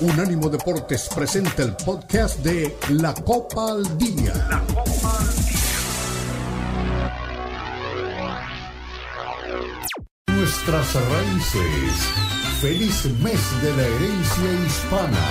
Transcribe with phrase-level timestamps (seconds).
[0.00, 4.32] Unánimo Deportes presenta el podcast de La Copa al Día.
[4.48, 5.60] La Copa al Día.
[10.28, 11.92] Nuestras raíces.
[12.62, 15.26] Feliz mes de la herencia hispana.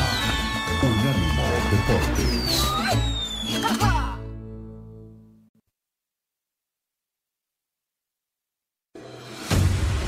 [0.84, 2.39] Unánimo Deportes.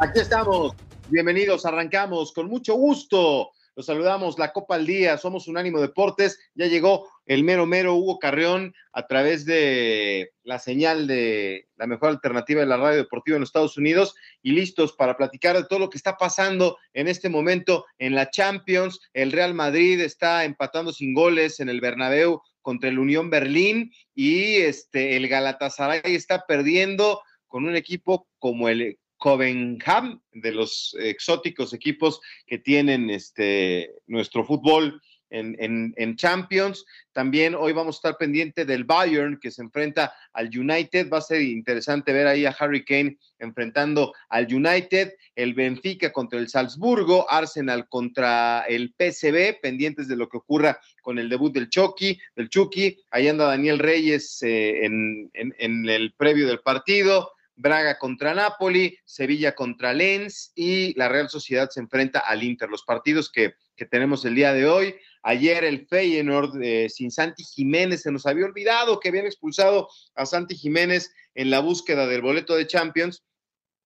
[0.00, 0.76] Aquí estamos.
[1.08, 3.50] Bienvenidos, arrancamos con mucho gusto.
[3.74, 6.38] Los saludamos, la Copa al Día, somos Unánimo Deportes.
[6.54, 12.10] Ya llegó el mero mero Hugo Carreón a través de la señal de la mejor
[12.10, 15.80] alternativa de la radio deportiva en los Estados Unidos y listos para platicar de todo
[15.80, 19.00] lo que está pasando en este momento en la Champions.
[19.12, 24.58] El Real Madrid está empatando sin goles en el Bernabéu contra el Unión Berlín y
[24.58, 32.20] este el Galatasaray está perdiendo con un equipo como el Covenham, de los exóticos equipos
[32.46, 36.84] que tienen este, nuestro fútbol en, en, Champions.
[37.12, 41.10] También hoy vamos a estar pendiente del Bayern que se enfrenta al United.
[41.10, 46.38] Va a ser interesante ver ahí a Harry Kane enfrentando al United, el Benfica contra
[46.38, 51.68] el Salzburgo, Arsenal contra el PSV, pendientes de lo que ocurra con el debut del
[51.68, 52.98] Chucky, del Chucky.
[53.10, 57.32] Ahí anda Daniel Reyes eh, en, en el previo del partido.
[57.58, 62.68] Braga contra Napoli, Sevilla contra Lens y la Real Sociedad se enfrenta al Inter.
[62.68, 63.54] Los partidos que,
[63.90, 64.94] tenemos el día de hoy.
[65.22, 70.26] Ayer el Feyenoord eh, sin Santi Jiménez, se nos había olvidado que habían expulsado a
[70.26, 73.22] Santi Jiménez en la búsqueda del boleto de Champions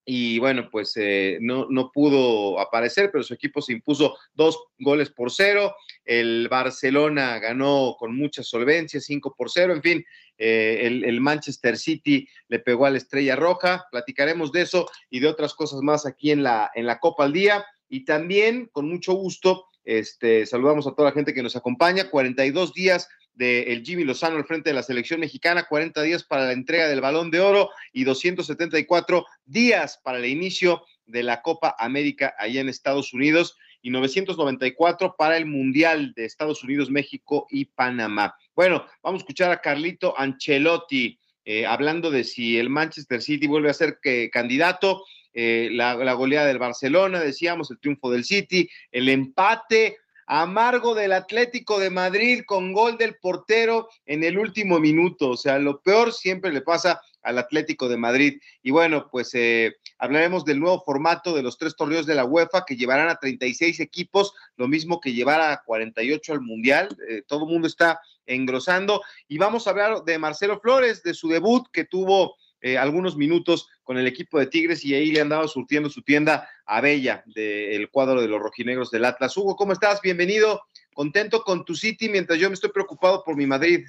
[0.05, 5.11] y bueno, pues eh, no, no, pudo aparecer, pero su equipo se impuso dos goles
[5.11, 5.77] por cero.
[6.05, 9.73] El Barcelona ganó con mucha solvencia, cinco por cero.
[9.73, 10.05] En fin,
[10.39, 13.87] eh, el, Manchester City le pegó a la Estrella Roja.
[13.93, 17.33] Platicaremos de eso y de otras cosas más aquí en la, en la Copa al
[17.33, 17.65] Día.
[17.89, 22.11] Y también, con mucho gusto, este, saludamos a toda la gente que nos acompaña.
[22.11, 26.47] 42 días de el Jimmy Lozano al frente de la selección mexicana, 40 días para
[26.47, 31.75] la entrega del balón de oro y 274 días para el inicio de la Copa
[31.79, 37.65] América allá en Estados Unidos y 994 para el Mundial de Estados Unidos, México y
[37.65, 38.35] Panamá.
[38.55, 43.71] Bueno, vamos a escuchar a Carlito Ancelotti eh, hablando de si el Manchester City vuelve
[43.71, 45.05] a ser que, candidato,
[45.35, 49.97] eh, la, la goleada del Barcelona, decíamos, el triunfo del City, el empate
[50.27, 55.31] amargo del Atlético de Madrid con gol del portero en el último minuto.
[55.31, 58.41] O sea, lo peor siempre le pasa al Atlético de Madrid.
[58.63, 62.65] Y bueno, pues eh, hablaremos del nuevo formato de los tres torneos de la UEFA
[62.67, 66.89] que llevarán a 36 equipos, lo mismo que llevar a 48 al Mundial.
[67.09, 69.03] Eh, todo el mundo está engrosando.
[69.29, 73.69] Y vamos a hablar de Marcelo Flores, de su debut que tuvo eh, algunos minutos
[73.83, 77.91] con el equipo de Tigres y ahí le andaba surtiendo su tienda a Bella del
[77.91, 79.37] cuadro de los rojinegros del Atlas.
[79.37, 80.01] Hugo, ¿cómo estás?
[80.01, 80.63] Bienvenido.
[80.95, 83.85] Contento con tu City mientras yo me estoy preocupado por mi Madrid.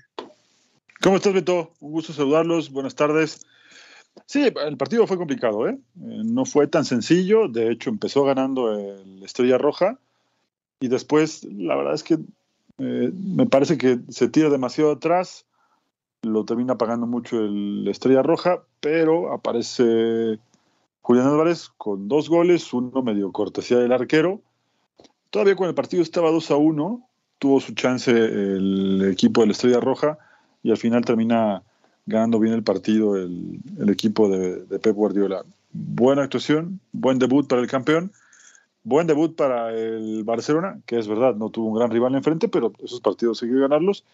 [1.01, 1.73] ¿Cómo estás, Beto?
[1.81, 2.72] Un gusto saludarlos.
[2.72, 3.45] Buenas tardes.
[4.25, 5.73] Sí, el partido fue complicado, ¿eh?
[5.73, 5.78] ¿eh?
[6.23, 7.47] No fue tan sencillo.
[7.47, 10.00] De hecho, empezó ganando el Estrella Roja
[10.79, 12.16] y después, la verdad es que
[12.79, 15.45] eh, me parece que se tira demasiado atrás
[16.23, 20.39] lo termina pagando mucho el Estrella Roja, pero aparece
[21.01, 24.41] Julián Álvarez con dos goles, uno medio cortesía del arquero.
[25.29, 27.07] Todavía cuando el partido estaba 2 a 1,
[27.39, 30.17] tuvo su chance el equipo de la Estrella Roja
[30.63, 31.63] y al final termina
[32.06, 35.44] ganando bien el partido el, equipo de, de, Pep Guardiola.
[35.71, 38.12] Buena actuación, buen debut para el campeón,
[38.83, 42.71] buen debut para el Barcelona, que es verdad, no tuvo un gran rival enfrente, pero
[42.80, 44.06] esos partidos hay ganarlos.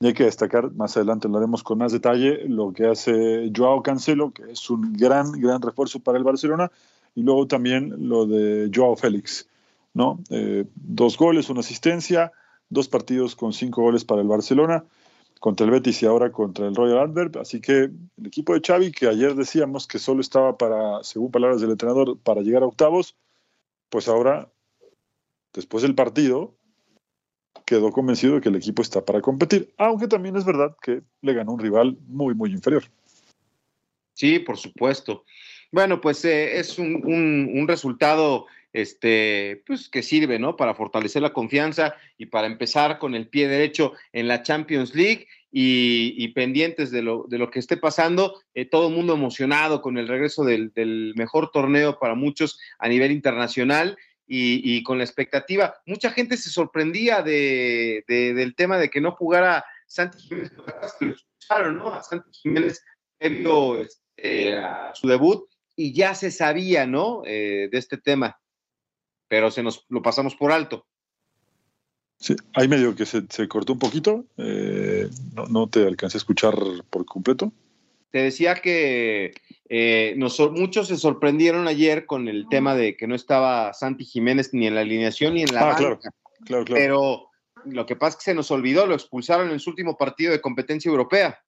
[0.00, 3.82] Y hay que destacar, más adelante lo haremos con más detalle, lo que hace Joao
[3.82, 6.70] Cancelo, que es un gran, gran refuerzo para el Barcelona,
[7.14, 9.48] y luego también lo de Joao Félix,
[9.92, 10.20] ¿no?
[10.30, 12.32] Eh, dos goles, una asistencia,
[12.68, 14.84] dos partidos con cinco goles para el Barcelona,
[15.40, 17.36] contra el Betis y ahora contra el Royal Antwerp.
[17.36, 21.60] Así que el equipo de Xavi, que ayer decíamos que solo estaba para, según palabras
[21.60, 23.16] del entrenador, para llegar a octavos,
[23.90, 24.50] pues ahora,
[25.52, 26.54] después del partido,
[27.64, 31.34] quedó convencido de que el equipo está para competir, aunque también es verdad que le
[31.34, 32.84] ganó un rival muy, muy inferior.
[34.12, 35.24] Sí, por supuesto.
[35.72, 40.56] Bueno, pues eh, es un, resultado este, pues, que sirve, ¿no?
[40.56, 45.26] Para fortalecer la confianza y para empezar con el pie derecho en la Champions League
[45.50, 48.40] y, pendientes de lo, de lo, que esté pasando.
[48.54, 53.12] Eh, todo el mundo emocionado con el regreso del, mejor torneo para muchos a nivel
[53.12, 53.96] internacional.
[54.26, 59.64] Y, con la expectativa, mucha gente se sorprendía de, del tema de que no jugara
[59.86, 60.52] Santi Jiménez,
[61.74, 61.92] ¿no?
[61.92, 62.82] A Santi Jiménez
[63.18, 67.22] este, a su debut y ya se sabía, ¿no?
[67.26, 68.38] Eh, de este tema,
[69.28, 70.86] pero se nos lo pasamos por alto.
[72.18, 75.08] Sí, hay medio que se, cortó un poquito, eh,
[75.50, 76.54] no, te alcancé a escuchar
[76.88, 77.52] por completo.
[78.14, 79.32] Te decía que
[79.68, 80.16] eh,
[80.52, 84.76] muchos se sorprendieron ayer con el tema de que no estaba Santi Jiménez ni en
[84.76, 85.98] la alineación ni en la ah, Claro,
[86.44, 86.80] claro, claro.
[86.80, 87.30] Pero
[87.64, 90.40] lo que pasa es que se nos olvidó, lo expulsaron en su último partido de
[90.40, 91.40] competencia europea.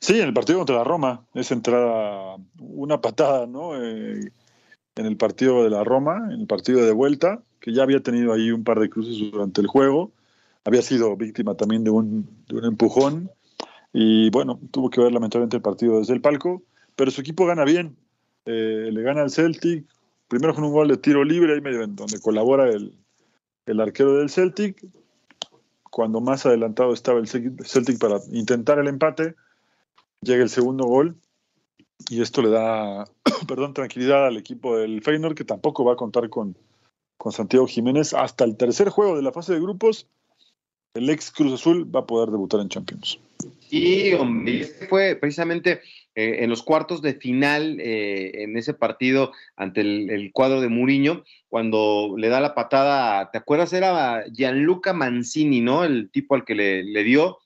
[0.00, 3.76] Sí, en el partido contra la Roma, esa entrada, una patada, ¿no?
[3.76, 4.32] Eh,
[4.94, 8.32] en el partido de la Roma, en el partido de vuelta, que ya había tenido
[8.32, 10.12] ahí un par de cruces durante el juego,
[10.64, 13.30] había sido víctima también de un, de un empujón,
[13.98, 16.62] y bueno, tuvo que ver lamentablemente el partido desde el palco,
[16.96, 17.96] pero su equipo gana bien,
[18.44, 19.86] eh, le gana al Celtic,
[20.28, 22.94] primero con un gol de tiro libre, ahí medio donde colabora el,
[23.64, 24.86] el arquero del Celtic,
[25.90, 29.34] cuando más adelantado estaba el Celtic para intentar el empate,
[30.20, 31.16] llega el segundo gol
[32.10, 33.06] y esto le da,
[33.48, 36.54] perdón, tranquilidad al equipo del Feyenoord que tampoco va a contar con,
[37.16, 40.06] con Santiago Jiménez hasta el tercer juego de la fase de grupos.
[40.96, 43.18] El ex Cruz Azul va a poder debutar en Champions.
[43.70, 45.80] Y hombre, este fue precisamente
[46.14, 51.24] eh, en los cuartos de final, eh, en ese partido ante el, cuadro de Muriño,
[51.48, 53.74] cuando le da la patada, ¿te acuerdas?
[53.74, 55.84] Era Gianluca Mancini, ¿no?
[55.84, 57.38] El tipo al que le, dio,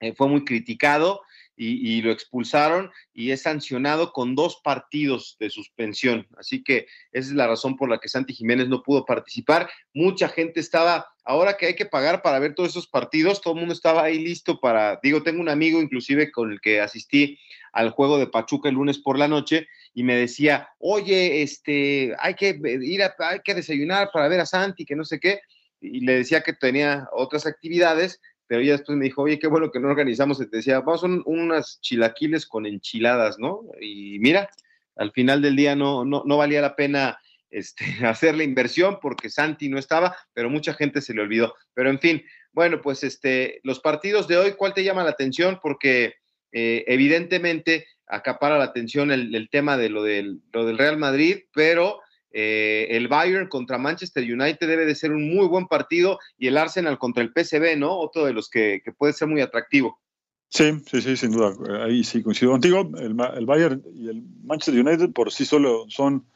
[0.00, 1.20] eh, fue muy criticado
[1.56, 6.26] y, lo expulsaron y es sancionado con dos partidos de suspensión.
[6.38, 9.68] Así que esa es la razón por la que Santi Jiménez no pudo participar.
[9.94, 13.60] Mucha gente estaba, ahora que hay que pagar para ver todos esos partidos, todo el
[13.60, 17.38] mundo estaba ahí listo para, digo, tengo un amigo inclusive con el que asistí
[17.72, 22.34] al juego de Pachuca el lunes por la noche y me decía, oye, este, hay
[22.34, 25.40] que ir a, hay que desayunar para ver a Santi, que no sé qué.
[25.80, 29.70] Y le decía que tenía otras actividades, pero ella después me dijo, oye, qué bueno
[29.70, 33.62] que no organizamos, te decía, vamos a unas chilaquiles con enchiladas, ¿no?
[33.80, 34.48] Y mira,
[34.94, 37.18] al final del día no, no, no valía la pena
[37.50, 41.54] este, hacer la inversión porque Santi no estaba, pero mucha gente se le olvidó.
[41.74, 42.22] Pero en fin,
[42.52, 45.58] bueno, pues este, los partidos de hoy, ¿cuál te llama la atención?
[45.62, 46.14] Porque
[46.52, 52.00] eh, evidentemente acapara la atención el, el tema de lo del, Real Madrid, pero
[52.30, 56.56] eh, el Bayern contra Manchester United debe de ser un muy buen partido y el
[56.56, 57.98] Arsenal contra el PSV, ¿no?
[57.98, 60.00] Otro de los que, puede ser muy atractivo.
[60.48, 61.54] Sí, sí, sí, sin duda.
[61.84, 62.90] Ahí sí coincido contigo.
[62.98, 66.26] El, Bayern y el Manchester United por sí solo son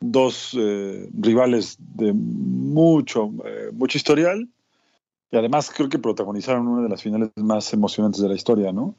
[0.00, 4.48] dos eh, rivales de mucho, eh, mucho historial
[5.30, 8.94] y además creo que protagonizaron una de las finales más emocionantes de la historia, ¿no?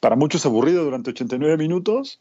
[0.00, 2.20] Para muchos aburrido durante 89 minutos,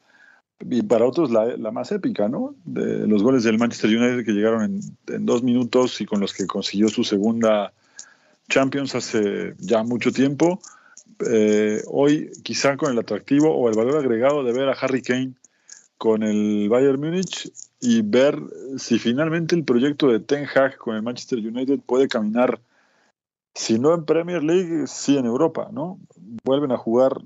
[0.61, 2.53] y para otros la, más épica, ¿no?
[2.65, 6.33] De los goles del Manchester United que llegaron en, en, dos minutos y con los
[6.33, 7.71] que consiguió su segunda
[8.49, 10.59] Champions hace ya mucho tiempo.
[11.25, 15.33] Eh, hoy quizá con el atractivo o el valor agregado de ver a Harry Kane
[15.97, 18.37] con el Bayern Múnich y ver
[18.77, 22.59] si finalmente el proyecto de Ten Hag con el Manchester United puede caminar,
[23.53, 25.99] si no en Premier League, sí en Europa, ¿no?
[26.43, 27.21] Vuelven a jugar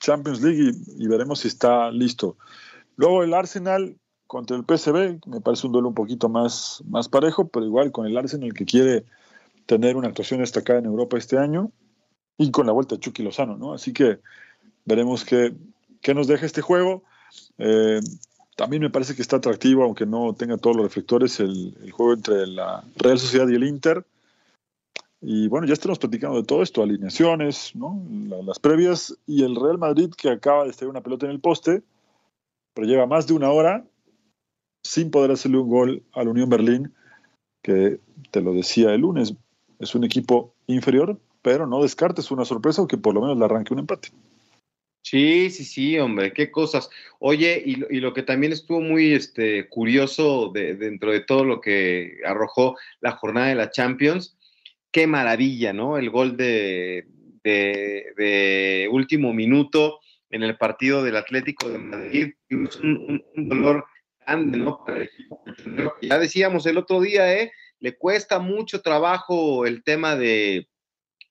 [0.00, 2.36] Champions League y, veremos si está listo.
[2.96, 7.48] Luego el Arsenal contra el PSV, me parece un duelo un poquito más, más parejo,
[7.48, 9.04] pero igual con el Arsenal que quiere
[9.66, 11.70] tener una actuación destacada en Europa este año
[12.38, 13.74] y con la vuelta de Chucky Lozano, ¿no?
[13.74, 14.20] Así que
[14.84, 15.54] veremos qué,
[16.00, 17.04] qué nos deja este juego.
[17.58, 18.00] Eh,
[18.58, 22.44] también me parece que está atractivo, aunque no tenga todos los reflectores, el, juego entre
[22.48, 24.04] la Real Sociedad y el Inter.
[25.20, 28.02] Y bueno, ya estamos platicando de todo esto, alineaciones, ¿no?
[28.44, 31.84] las previas, y el Real Madrid que acaba de estar una pelota en el poste,
[32.74, 33.84] pero lleva más de una hora
[34.82, 36.92] sin poder hacerle un gol a la Unión Berlín,
[37.62, 38.00] que
[38.32, 39.34] te lo decía el lunes,
[39.78, 43.44] es un equipo inferior, pero no descartes una sorpresa o que por lo menos le
[43.44, 44.08] arranque un empate.
[45.10, 46.90] Sí, sí, sí, hombre, qué cosas.
[47.18, 52.76] Oye, y, lo que también estuvo muy este, curioso dentro de todo lo que arrojó
[53.00, 54.36] la jornada de la Champions,
[54.90, 55.96] qué maravilla, ¿no?
[55.96, 57.06] El gol de,
[57.42, 62.34] de último minuto en el partido del Atlético de Madrid.
[62.50, 63.86] Un, dolor
[64.26, 64.84] grande, ¿no?
[66.02, 67.50] Ya decíamos el otro día, ¿eh?
[67.80, 70.68] Le cuesta mucho trabajo el tema de,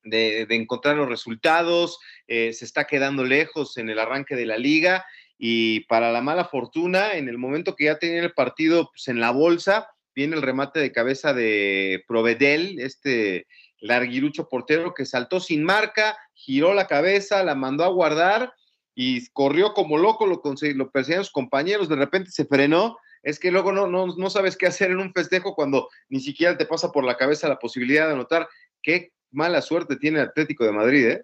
[0.09, 5.05] de, encontrar los resultados, eh, se está quedando lejos en el arranque de la liga
[5.37, 9.19] y para la mala fortuna, en el momento que ya tenía el partido pues, en
[9.19, 13.45] la bolsa, viene el remate de cabeza de Provedel, este
[13.79, 18.53] larguirucho portero que saltó sin marca, giró la cabeza, la mandó a guardar
[18.95, 22.97] y corrió como loco, lo, lo perseguían sus compañeros, de repente se frenó.
[23.21, 26.57] Es que luego no, no, no sabes qué hacer en un festejo cuando ni siquiera
[26.57, 28.47] te pasa por la cabeza la posibilidad de anotar.
[28.81, 31.23] Qué mala suerte tiene el Atlético de Madrid, ¿eh?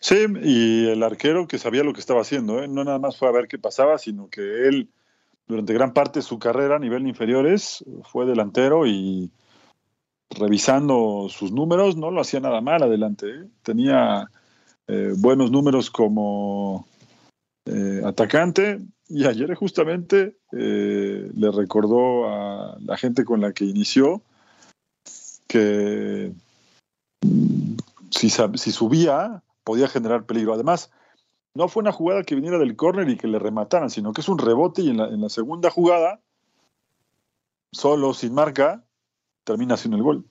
[0.00, 2.68] Sí, y el arquero que sabía lo que estaba haciendo, ¿eh?
[2.68, 4.88] no nada más fue a ver qué pasaba, sino que él,
[5.46, 9.30] durante gran parte de su carrera a nivel inferiores, fue delantero y
[10.30, 13.26] revisando sus números, no lo hacía nada mal adelante.
[13.28, 13.48] ¿eh?
[13.62, 14.30] Tenía
[14.86, 16.88] eh, buenos números como
[17.66, 24.22] eh, atacante y ayer justamente le recordó a la gente con la que inició
[25.48, 26.32] que
[28.10, 30.54] si, subía podía generar peligro.
[30.54, 30.90] Además,
[31.54, 34.28] no fue una jugada que viniera del córner y que le remataran, sino que es
[34.28, 36.20] un rebote y en la, en la segunda jugada,
[37.72, 38.84] solo, sin marca,
[39.44, 40.24] termina sin el gol.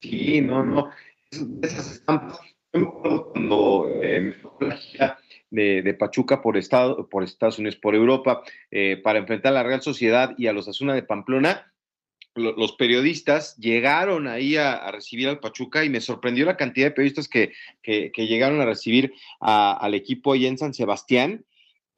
[0.00, 0.90] Sí, no, no.
[1.62, 2.38] Esas estampas,
[2.72, 4.34] cuando eh,
[5.50, 9.82] de, Pachuca por, estado, por Estados Unidos, por Europa, eh, para enfrentar a la Real
[9.82, 11.72] Sociedad y a los Asuna de Pamplona,
[12.38, 17.28] los periodistas llegaron ahí a, recibir al Pachuca y me sorprendió la cantidad de periodistas
[17.28, 17.52] que,
[17.82, 21.44] que, llegaron a recibir al equipo ahí en San Sebastián.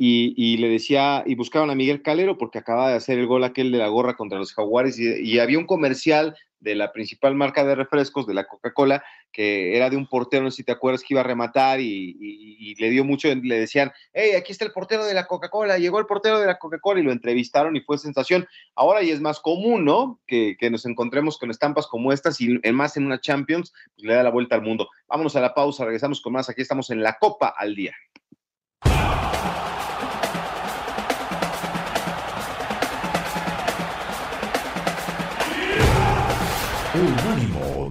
[0.02, 3.70] Y, le decía, y buscaban a Miguel Calero porque acaba de hacer el gol aquel
[3.70, 7.74] de la gorra contra los Jaguares y, había un comercial de la principal marca de
[7.74, 9.02] refrescos, de la Coca-Cola,
[9.32, 12.74] que era de un portero, no sé si te acuerdas, que iba a rematar y,
[12.78, 16.06] le dio mucho, le decían, hey, aquí está el portero de la Coca-Cola, llegó el
[16.06, 18.46] portero de la Coca-Cola y lo entrevistaron y fue sensación.
[18.74, 20.20] Ahora y es más común, ¿no?
[20.26, 24.22] Que, nos encontremos con estampas como estas y más en una Champions, pues le da
[24.22, 24.88] la vuelta al mundo.
[25.08, 27.94] Vámonos a la pausa, regresamos con más, aquí estamos en la Copa al Día.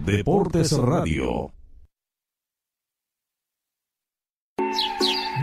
[0.10, 1.54] Deportes Radio.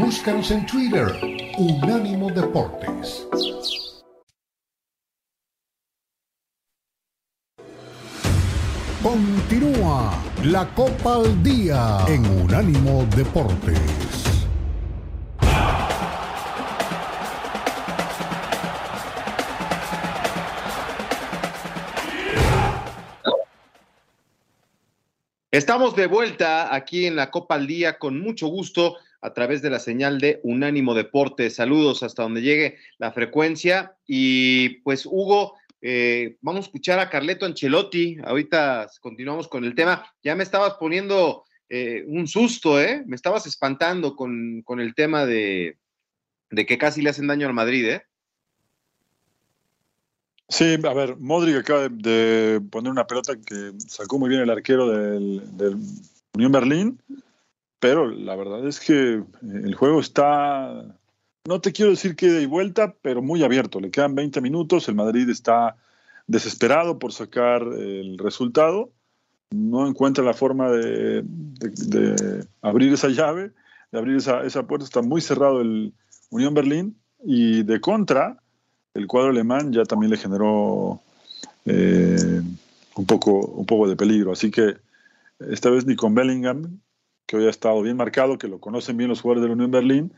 [0.01, 1.07] Búscanos en Twitter,
[1.57, 3.29] Unánimo Deportes.
[9.05, 14.26] Continúa la Copa al Día en Unánimo Deportes.
[25.53, 29.71] Estamos de vuelta aquí en la Copa al Día con mucho gusto a través de
[29.71, 31.51] la señal de Unánimo Deporte.
[31.51, 33.97] Saludos hasta donde llegue la frecuencia.
[34.09, 38.19] Y pues Hugo, eh, vamos a escuchar a Carleto Ancelotti.
[38.25, 40.13] Ahorita continuamos con el tema.
[40.21, 43.05] Ya me estabas poniendo eh, un susto, ¿eh?
[43.07, 45.79] Me estabas espantando con, con el tema de,
[46.51, 48.03] de que casi le hacen daño al Madrid, ¿eh?
[50.49, 54.89] Sí, a ver, Modric acaba de, poner una pelota que sacó muy bien el arquero
[54.89, 55.43] del,
[56.35, 57.01] Unión Berlín,
[57.81, 60.85] pero la verdad es que el juego está,
[61.47, 63.81] no te quiero decir que de vuelta, pero muy abierto.
[63.81, 65.77] Le quedan 20 minutos, el Madrid está
[66.27, 68.91] desesperado por sacar el resultado,
[69.51, 71.25] no encuentra la forma de,
[72.61, 73.51] abrir esa llave,
[73.91, 75.93] de abrir esa, esa puerta, está muy cerrado el
[76.31, 78.43] Unión Berlín y de contra
[78.97, 81.01] el cuadro alemán ya también le generó
[81.67, 82.41] eh,
[82.95, 84.33] un, poco, un poco de peligro.
[84.33, 84.77] Así que
[85.39, 86.81] esta vez ni con Bellingham,
[87.27, 89.71] que hoy ha estado bien marcado, que lo conocen bien los jugadores de la Unión
[89.71, 90.13] Berlín,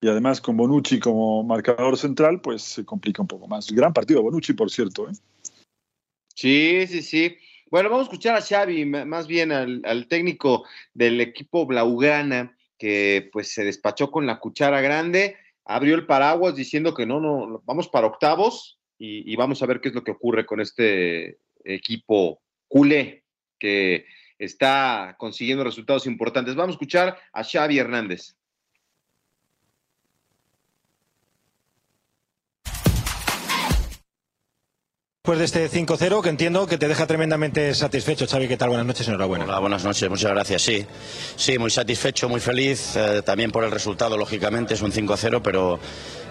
[0.00, 3.70] y además con Bonucci como marcador central, pues se complica un poco más.
[3.70, 5.08] Gran partido Bonucci, por cierto.
[5.08, 5.12] ¿eh?
[6.34, 7.36] Sí, sí, sí.
[7.70, 13.30] Bueno, vamos a escuchar a Xavi, más bien al, al técnico del equipo Blaugrana, que
[13.32, 17.88] pues se despachó con la cuchara grande abrió el paraguas diciendo que no, no, vamos
[17.88, 23.24] para octavos y, vamos a ver qué es lo que ocurre con este equipo culé
[23.58, 24.06] que
[24.38, 26.54] está consiguiendo resultados importantes.
[26.54, 28.36] Vamos a escuchar a Xavi Hernández.
[35.24, 38.70] Después de este 5-0, que entiendo que te deja tremendamente satisfecho, Xavi, ¿qué tal?
[38.70, 39.44] Buenas noches, enhorabuena.
[39.44, 40.62] Hola, buenas noches, muchas gracias.
[40.62, 40.84] Sí,
[41.36, 45.78] sí, muy satisfecho, muy feliz, eh, también por el resultado, lógicamente, es un 5-0, pero,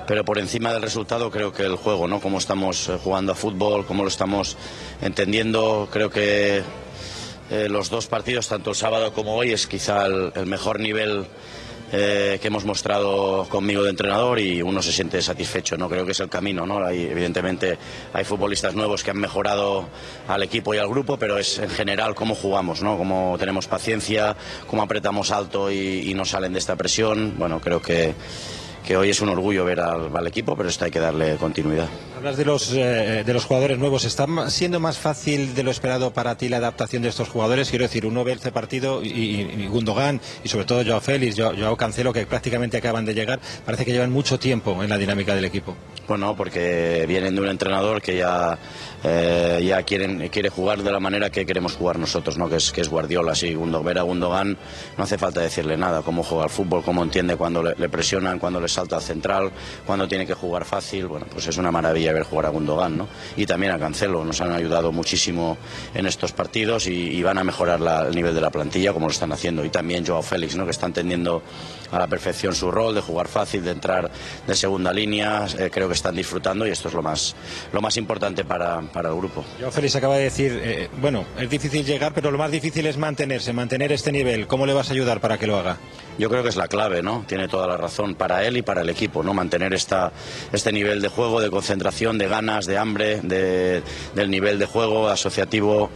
[0.05, 2.19] pero por encima del resultado creo que el juego, ¿no?
[2.19, 4.57] Cómo estamos eh, jugando a fútbol, cómo lo estamos
[5.01, 6.61] entendiendo, creo que
[7.49, 11.27] eh, los dos partidos, tanto el sábado como hoy, es quizá el, el mejor nivel
[11.91, 15.89] eh, que hemos mostrado conmigo de entrenador y uno se siente satisfecho, ¿no?
[15.89, 16.85] Creo que es el camino, ¿no?
[16.85, 17.77] Hay, evidentemente
[18.13, 19.87] hay futbolistas nuevos que han mejorado
[20.27, 22.97] al equipo y al grupo, pero es en general cómo jugamos, ¿no?
[22.97, 24.35] Cómo tenemos paciencia,
[24.67, 27.35] cómo apretamos alto y, y no salen de esta presión.
[27.37, 28.13] Bueno, creo que
[28.85, 31.87] que hoy es un orgullo ver al, equipo, pero esto hay que darle continuidad.
[32.15, 34.05] Hablas de los, eh, de los jugadores nuevos.
[34.05, 37.69] ¿Está siendo más fácil de lo esperado para ti la adaptación de estos jugadores?
[37.69, 42.13] Quiero decir, uno ve este partido y, Gundogan y sobre todo Joao Félix, Joao Cancelo,
[42.13, 45.75] que prácticamente acaban de llegar, parece que llevan mucho tiempo en la dinámica del equipo.
[46.07, 48.57] Bueno, porque vienen de un entrenador que ya
[49.03, 52.47] eh, ya quieren, quiere jugar de la manera que queremos jugar nosotros, ¿no?
[52.49, 53.35] que, es, que es Guardiola.
[53.35, 54.57] Sí, ver a Gundogan
[54.97, 58.59] no hace falta decirle nada, cómo juega al fútbol, cómo entiende cuando le, presionan, cuando
[58.59, 59.51] le salta al central,
[59.85, 61.07] cuando tiene que jugar fácil.
[61.07, 62.97] Bueno, pues es una maravilla ver jugar a Gundogan.
[62.97, 63.07] ¿no?
[63.37, 65.57] Y también a Cancelo, nos han ayudado muchísimo
[65.93, 69.31] en estos partidos y, van a mejorar el nivel de la plantilla como lo están
[69.31, 69.63] haciendo.
[69.63, 70.65] Y también Joao Félix, ¿no?
[70.65, 71.43] que está entendiendo
[71.91, 74.09] a la perfección su rol de jugar fácil, de entrar
[74.47, 75.45] de segunda línea.
[75.57, 77.35] Eh, creo que están disfrutando y esto es lo más,
[77.71, 79.43] lo más importante para, para el grupo.
[79.59, 82.97] Yo, Félix acaba de decir, eh, bueno, es difícil llegar, pero lo más difícil es
[82.97, 84.47] mantenerse, mantener este nivel.
[84.47, 85.77] ¿Cómo le vas a ayudar para que lo haga?
[86.17, 87.23] Yo creo que es la clave, ¿no?
[87.27, 89.33] Tiene toda la razón para él y para el equipo, ¿no?
[89.33, 90.11] Mantener esta,
[90.51, 93.81] este nivel de juego, de concentración, de ganas, de hambre, de,
[94.13, 95.89] del nivel de juego asociativo,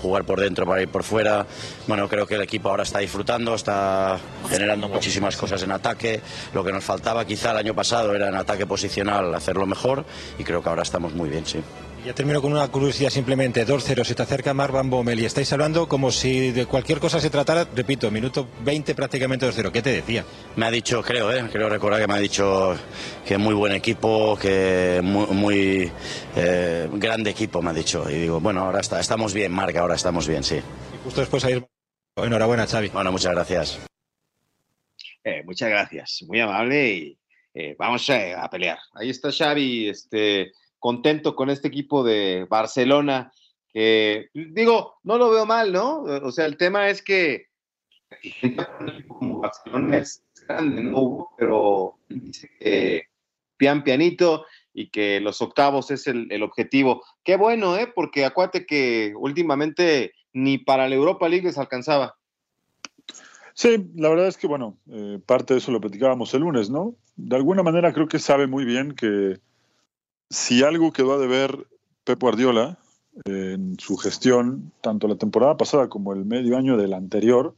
[0.00, 1.46] jugar por dentro para ir por fuera.
[1.86, 4.90] Bueno, creo que el equipo ahora está disfrutando, está generando
[5.26, 6.20] muchísimas cosas en ataque.
[6.54, 10.04] Lo que nos faltaba quizá el año pasado era en ataque posicional hacerlo mejor
[10.38, 11.60] y creo que ahora estamos muy bien, sí.
[12.04, 13.66] Ya termino con una curiosidad simplemente.
[13.66, 17.30] 2-0, se te acerca Marvan Bommel y estáis hablando como si de cualquier cosa se
[17.30, 19.72] tratara, repito, minuto 20 prácticamente 2-0.
[19.72, 20.24] ¿Qué te decía?
[20.54, 21.48] Me ha dicho, creo, ¿eh?
[21.50, 22.76] creo recordar que me ha dicho
[23.26, 25.92] que muy buen equipo, que muy, muy
[26.36, 28.08] eh, grande equipo, me ha dicho.
[28.08, 30.58] Y digo, bueno, ahora está, estamos bien, Marca, ahora estamos bien, sí.
[30.58, 31.66] Y justo después a ir.
[32.14, 32.90] Enhorabuena, Xavi.
[32.90, 33.80] Bueno, muchas gracias.
[35.26, 37.18] Eh, muchas gracias, muy amable y
[37.52, 38.78] eh, vamos a pelear.
[38.92, 43.32] Ahí está Xavi, este contento con este equipo de Barcelona,
[43.68, 46.02] que digo, no lo veo mal, ¿no?
[46.02, 47.46] O sea, el tema es que
[49.08, 51.28] como Barcelona es grande, ¿no?
[51.36, 53.02] Pero dice que
[53.56, 57.02] pian pianito y que los octavos es el, objetivo.
[57.24, 57.90] Qué bueno, ¿eh?
[57.92, 62.16] Porque acuérdate que últimamente ni para la Europa League les alcanzaba.
[63.56, 66.94] Sí, la verdad es que, bueno, eh, parte de eso lo platicábamos el lunes, ¿no?
[67.16, 69.40] De alguna manera creo que sabe muy bien que
[70.28, 71.66] si algo quedó a deber
[72.04, 72.78] Pep Guardiola
[73.24, 77.54] en su gestión, tanto la temporada pasada como el medio año del anterior,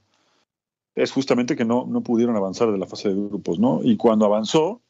[0.95, 3.81] es justamente que no, no pudieron avanzar de la fase de grupos, ¿no?
[3.83, 4.81] Y cuando avanzó,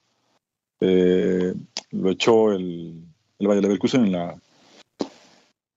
[0.81, 1.55] eh,
[1.91, 3.03] lo echó el,
[3.39, 4.39] el Valle Leverkusen en la,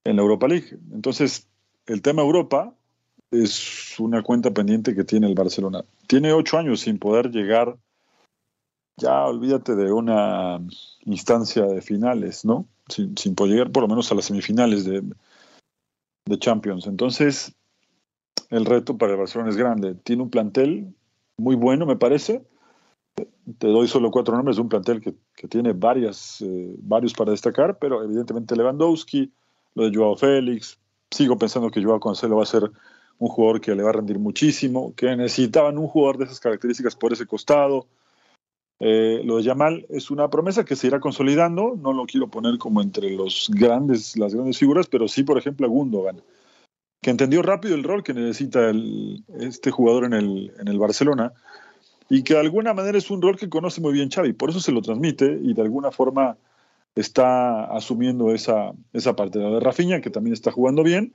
[0.04, 0.76] en la Europa League.
[0.92, 1.48] Entonces,
[1.86, 2.74] el tema Europa
[3.32, 5.84] es una cuenta pendiente que tiene el Barcelona.
[6.06, 7.76] Tiene ocho años sin poder llegar
[8.96, 10.60] ya olvídate de una
[11.04, 12.66] instancia de finales, ¿no?
[12.88, 15.02] Sin, poder llegar por lo menos a las semifinales de,
[16.26, 16.86] de Champions.
[16.86, 17.54] Entonces,
[18.50, 19.94] el reto para el Barcelona es grande.
[19.94, 20.94] Tiene un plantel
[21.36, 22.44] muy bueno, me parece.
[23.58, 25.14] Te doy solo cuatro nombres un plantel que,
[25.48, 29.32] tiene varias, eh, varios para destacar, pero evidentemente Lewandowski,
[29.74, 30.78] lo de Joao Félix.
[31.10, 32.70] Sigo pensando que Joao Cancelo va a ser
[33.22, 36.96] un jugador que le va a rendir muchísimo, que necesitaban un jugador de esas características
[36.96, 37.86] por ese costado.
[38.80, 42.58] Eh, lo de Yamal es una promesa que se irá consolidando, no lo quiero poner
[42.58, 46.20] como entre los grandes, las grandes figuras, pero sí, por ejemplo, a Gundogan,
[47.00, 48.72] que entendió rápido el rol que necesita
[49.38, 51.32] este jugador en el, en el Barcelona
[52.10, 54.58] y que de alguna manera es un rol que conoce muy bien Xavi, por eso
[54.58, 56.36] se lo transmite y de alguna forma
[56.96, 59.38] está asumiendo esa, esa parte.
[59.38, 61.14] La de Rafinha, que también está jugando bien.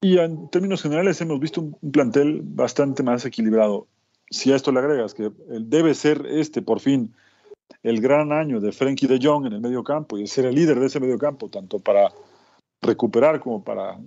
[0.00, 3.88] Y en términos generales hemos visto un plantel bastante más equilibrado
[4.30, 7.14] si a esto le agregas que debe ser este, por fin,
[7.82, 10.80] el gran año de Frankie de Jong en el medio campo y ser el líder
[10.80, 12.12] de ese medio campo, tanto para
[12.82, 13.98] recuperar como para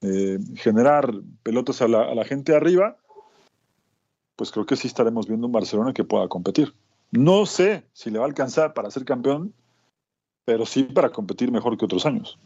[0.00, 2.96] eh, generar pelotas a la, a la, gente arriba,
[4.36, 6.74] pues creo que sí estaremos viendo un Barcelona que pueda competir.
[7.10, 9.54] No sé si le va a alcanzar para ser campeón,
[10.44, 12.38] pero sí para competir mejor que otros años.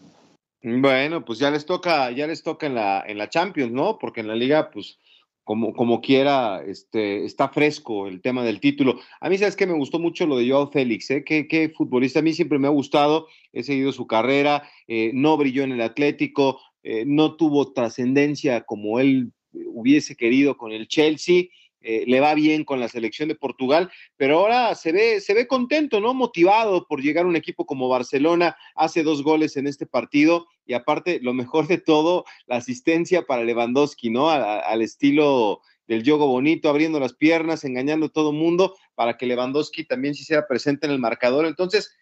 [0.63, 3.99] Bueno, pues ya les toca, ya les toca en la, en la Champions, ¿no?
[3.99, 4.99] Porque en la liga, pues
[5.45, 9.01] como, como quiera, este, está fresco el tema del título.
[9.21, 11.25] A mí, ¿sabes que Me gustó mucho lo de Joao Félix, ¿eh?
[11.25, 15.63] ¿Qué, futbolista, a mí siempre me ha gustado, he seguido su carrera, eh, no brilló
[15.63, 21.45] en el Atlético, eh, no tuvo trascendencia como él hubiese querido con el Chelsea,
[21.81, 25.47] eh, le va bien con la selección de Portugal, pero ahora se ve, se ve
[25.47, 26.13] contento, ¿no?
[26.13, 30.75] Motivado por llegar a un equipo como Barcelona, hace dos goles en este partido y
[30.75, 34.29] aparte, lo mejor de todo, la asistencia para Lewandowski, ¿no?
[34.29, 39.85] al estilo del yogo bonito, abriendo las piernas, engañando a todo mundo para que Lewandowski
[39.85, 41.47] también se hiciera presente en el marcador.
[41.47, 41.97] Entonces,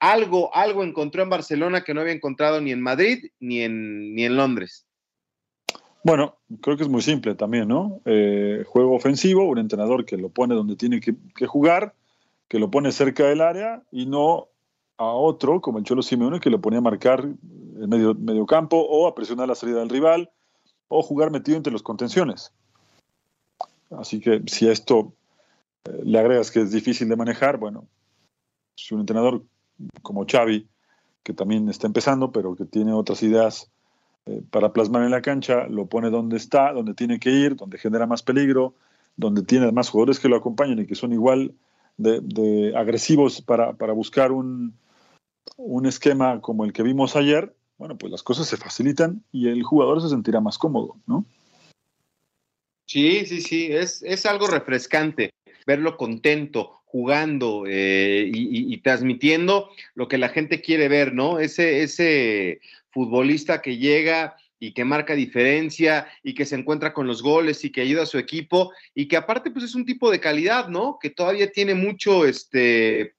[0.00, 4.24] algo, algo encontró en Barcelona que no había encontrado ni en Madrid ni en, ni
[4.24, 4.87] en Londres.
[6.04, 8.00] Bueno, creo que es muy simple también, ¿no?
[8.04, 11.94] Eh, juego ofensivo, un entrenador que lo pone donde tiene que, jugar,
[12.48, 14.48] que lo pone cerca del área y no
[14.96, 18.78] a otro, como el Cholo Simeone, que lo ponía a marcar el medio, medio campo
[18.78, 20.30] o a presionar la salida del rival
[20.88, 22.52] o jugar metido entre los contenciones.
[23.90, 25.12] Así que si a esto
[25.84, 27.86] eh, le agregas que es difícil de manejar, bueno,
[28.76, 29.42] si un entrenador
[30.02, 30.66] como Xavi,
[31.22, 33.70] que también está empezando, pero que tiene otras ideas
[34.28, 37.78] eh, para plasmar en la cancha, lo pone donde está, donde tiene que ir, donde
[37.78, 38.74] genera más peligro,
[39.16, 41.54] donde tiene más jugadores que lo acompañan y que son igual
[41.96, 44.74] de, agresivos para, buscar un,
[45.56, 49.62] un esquema como el que vimos ayer, bueno, pues las cosas se facilitan y el
[49.62, 51.24] jugador se sentirá más cómodo, ¿no?
[52.86, 55.30] Sí, sí, sí, es, es algo refrescante
[55.68, 61.38] verlo contento, jugando eh, y, transmitiendo lo que la gente quiere ver, ¿no?
[61.38, 67.22] Ese, ese futbolista que llega y que marca diferencia y que se encuentra con los
[67.22, 70.20] goles y que ayuda a su equipo y que aparte pues es un tipo de
[70.20, 70.98] calidad, ¿no?
[71.00, 73.14] Que todavía tiene mucho este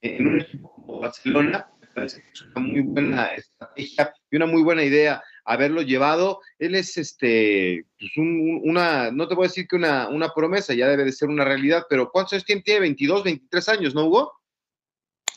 [0.00, 2.20] en un equipo como Barcelona, es
[2.54, 6.40] una muy buena estrategia y una muy buena idea haberlo llevado.
[6.58, 10.86] Él es este, pues una, no te voy a decir que una, una promesa, ya
[10.86, 12.62] debe de ser una realidad, pero ¿cuántos años tiene?
[12.62, 14.32] Tiene 22, 23 años, ¿no, Hugo?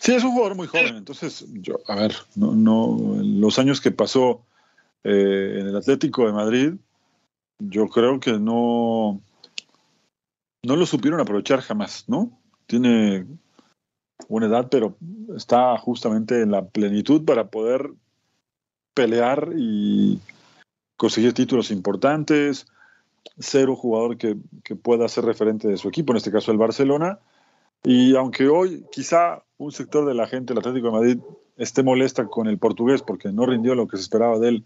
[0.02, 0.96] Sí, es un jugador muy joven.
[0.96, 4.44] Entonces, yo, a ver, no, no los años que pasó
[5.04, 6.74] eh, en el Atlético de Madrid,
[7.60, 9.22] yo creo que no,
[10.64, 12.32] no lo supieron aprovechar jamás, ¿no?
[12.66, 13.28] Tiene
[14.28, 14.98] una edad, pero
[15.38, 17.92] está justamente en la plenitud para poder
[18.96, 20.20] pelear y
[20.98, 22.66] conseguir títulos importantes,
[23.38, 24.36] ser un jugador que,
[24.82, 27.20] pueda ser referente de su equipo, en este caso el Barcelona.
[27.84, 31.18] Y aunque hoy quizá un sector de la gente del Atlético de Madrid
[31.56, 34.66] esté molesta con el portugués porque no rindió lo que se esperaba de él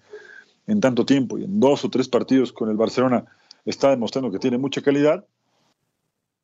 [0.67, 3.25] en tanto tiempo y en dos o tres partidos con el Barcelona
[3.65, 5.25] está demostrando que tiene mucha calidad,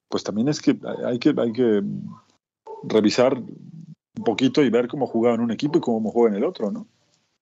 [0.09, 1.81] pues también es que hay que, hay que
[2.83, 6.43] revisar un poquito y ver cómo jugaba en un equipo y cómo juega en el
[6.43, 6.87] otro, ¿no?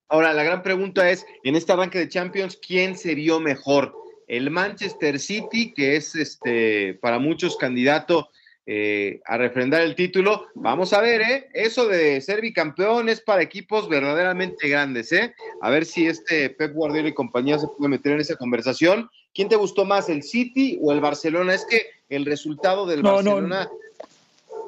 [0.08, 3.94] Ahora, la gran pregunta es, en este arranque de Champions, ¿quién sería mejor?
[4.26, 8.28] El Manchester City, que es este para muchos candidato
[8.72, 10.46] eh, a refrendar el título.
[10.54, 11.48] Vamos a ver, ¿eh?
[11.54, 15.34] Eso de ser bicampeón es para equipos verdaderamente grandes, ¿eh?
[15.60, 19.10] A ver si este Pep Guardiola y compañía se puede meter en esa conversación.
[19.34, 21.52] ¿Quién te gustó más, el City o el Barcelona?
[21.52, 23.68] Es que el resultado del Barcelona...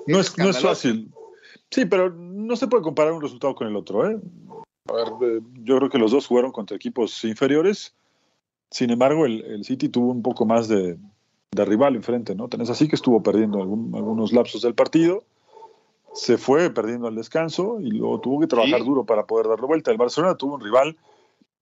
[0.09, 1.09] No, es, no es fácil.
[1.71, 4.19] Sí, pero no se puede comparar un resultado con el otro, ¿eh?
[4.89, 7.95] A ver, eh, yo creo que los dos jugaron contra equipos inferiores.
[8.69, 10.97] Sin embargo, el, City tuvo un poco más de,
[11.55, 12.49] rival enfrente, ¿no?
[12.49, 15.25] Tenés así que estuvo perdiendo algunos lapsos del partido,
[16.15, 19.91] se fue perdiendo al descanso y luego tuvo que trabajar duro para poder darle vuelta.
[19.91, 20.97] El Barcelona tuvo un rival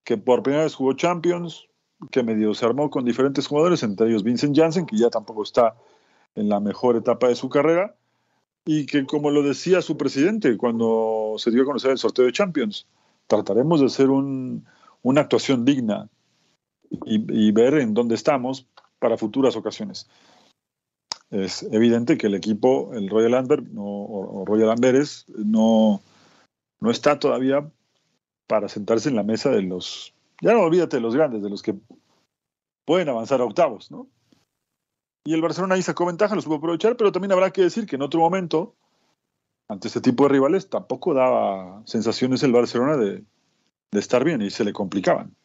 [0.05, 1.67] que por primera vez jugó Champions,
[2.11, 5.75] que medio se armó con diferentes jugadores, entre ellos Vincent Janssen, que ya tampoco está
[6.35, 7.95] en la mejor etapa de su carrera,
[8.65, 12.33] y que como lo decía su presidente cuando se dio a conocer el sorteo de
[12.33, 12.87] Champions,
[13.27, 16.09] trataremos de hacer una actuación digna
[17.05, 18.67] y, ver en dónde estamos
[19.01, 20.09] para futuras ocasiones.
[21.31, 26.01] Es evidente que el equipo, el Royal Amber o, Royal Amberes, no,
[26.81, 27.69] no está todavía
[28.47, 31.63] para sentarse en la mesa de los, ya no olvídate de los grandes, de los
[31.63, 31.75] que
[32.85, 34.09] pueden avanzar a octavos, ¿no?
[35.25, 37.97] Y el Barcelona ahí sacó ventaja, lo supo aprovechar, pero también habrá que decir que
[37.97, 38.75] en otro momento
[39.71, 43.25] ante este tipo de rivales tampoco daba sensaciones el Barcelona de,
[43.93, 45.37] estar bien y se le complicaban.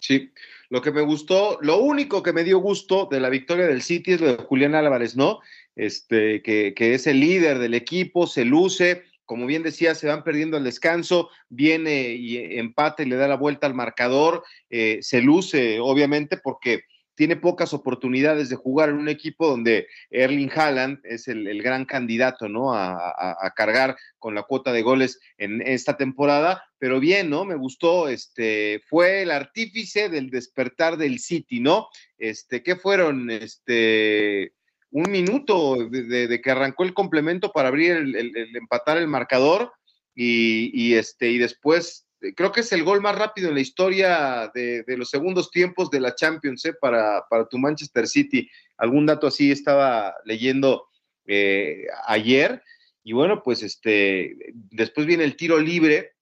[0.00, 0.32] Sí,
[0.70, 4.12] lo que me gustó, lo único que me dio gusto de la victoria del City
[4.12, 5.40] es lo de Julián Álvarez, ¿no?
[5.76, 10.56] Este, que, es el líder del equipo, se luce, como bien decía, se van perdiendo
[10.56, 15.80] el descanso, viene y empate y le da la vuelta al marcador, eh, se luce,
[15.80, 16.84] obviamente, porque
[17.20, 22.48] tiene pocas oportunidades de jugar en un equipo donde Erling Haaland es el, gran candidato,
[22.48, 22.72] ¿no?
[22.72, 27.44] A, cargar con la cuota de goles en esta temporada, pero bien, ¿no?
[27.44, 31.88] Me gustó, este, fue el artífice del despertar del City, ¿no?
[32.16, 33.30] Este, ¿qué fueron?
[33.30, 34.54] Este,
[34.90, 39.74] un minuto de, que arrancó el complemento para abrir el, empatar el marcador
[40.14, 44.50] y, y, este, y después creo que es el gol más rápido en la historia
[44.54, 46.74] de, los segundos tiempos de la Champions ¿eh?
[46.80, 48.48] para, tu Manchester City.
[48.76, 50.88] Algún dato así estaba leyendo
[51.26, 52.62] eh, ayer.
[53.02, 56.12] Y bueno, pues este, después viene el tiro libre,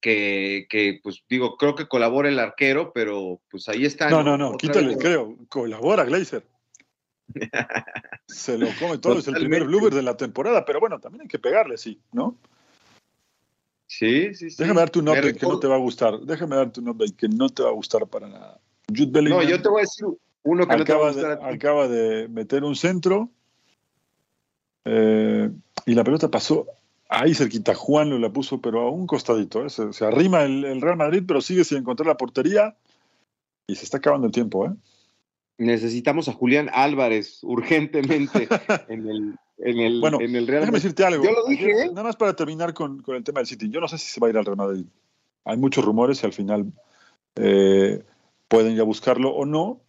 [0.00, 4.10] que, pues digo, creo que colabora el arquero, pero pues ahí está.
[4.10, 6.46] No, no, no, quítale, creo, colabora Glazer.
[8.28, 11.28] Se lo come todo, es el primer blooper de la temporada, pero bueno, también hay
[11.28, 12.38] que pegarle, sí, ¿no?
[13.98, 14.56] Sí, sí, sí.
[14.58, 16.18] Déjame darte un update que no te va a gustar.
[16.20, 18.60] Déjame darte un update que no te va a gustar para nada.
[18.88, 19.40] Jude Bellingham.
[19.40, 20.06] No, yo te voy a decir
[20.42, 21.40] uno que no te va a gustar.
[21.44, 23.30] acaba de meter un centro
[24.84, 25.48] eh,
[25.86, 26.66] y la pelota pasó
[27.08, 27.74] ahí cerquita.
[27.74, 29.64] Juan lo la puso, pero a un costadito.
[29.64, 29.70] ¿eh?
[29.70, 32.76] Se, arrima el, Real Madrid, pero sigue sin encontrar la portería
[33.68, 34.66] y se está acabando el tiempo.
[34.66, 34.72] ¿eh?
[35.58, 38.48] Necesitamos a Julián Álvarez urgentemente
[38.88, 40.72] en el, en el, bueno, en el Real Madrid.
[40.72, 41.24] Déjame decirte algo.
[41.24, 41.70] Yo lo dije.
[41.70, 41.88] ¿eh?
[41.88, 43.68] Nada más para terminar con, con, el tema del City.
[43.70, 44.86] Yo no sé si se va a ir al Real Madrid.
[45.44, 46.72] Hay muchos rumores y al final
[47.34, 49.80] pueden ya buscarlo o no.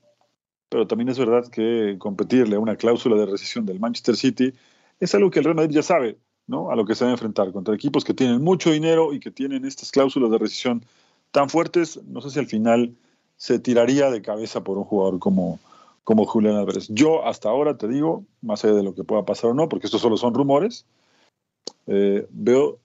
[0.69, 4.53] Pero también es verdad que competirle a una cláusula de rescisión del Manchester City
[4.99, 6.71] es algo que el Real Madrid ya sabe, ¿no?
[6.71, 9.31] A lo que se va a enfrentar contra equipos que tienen mucho dinero y que
[9.31, 10.85] tienen estas cláusulas de rescisión
[11.31, 12.01] tan fuertes.
[12.05, 12.95] No sé si al final
[13.37, 15.59] se tiraría de cabeza por un jugador como,
[16.05, 16.87] como Julián Álvarez.
[16.89, 19.87] Yo hasta ahora te digo, más allá de lo que pueda pasar o no, porque
[19.87, 20.85] estos solo son rumores,
[21.87, 22.79] eh, veo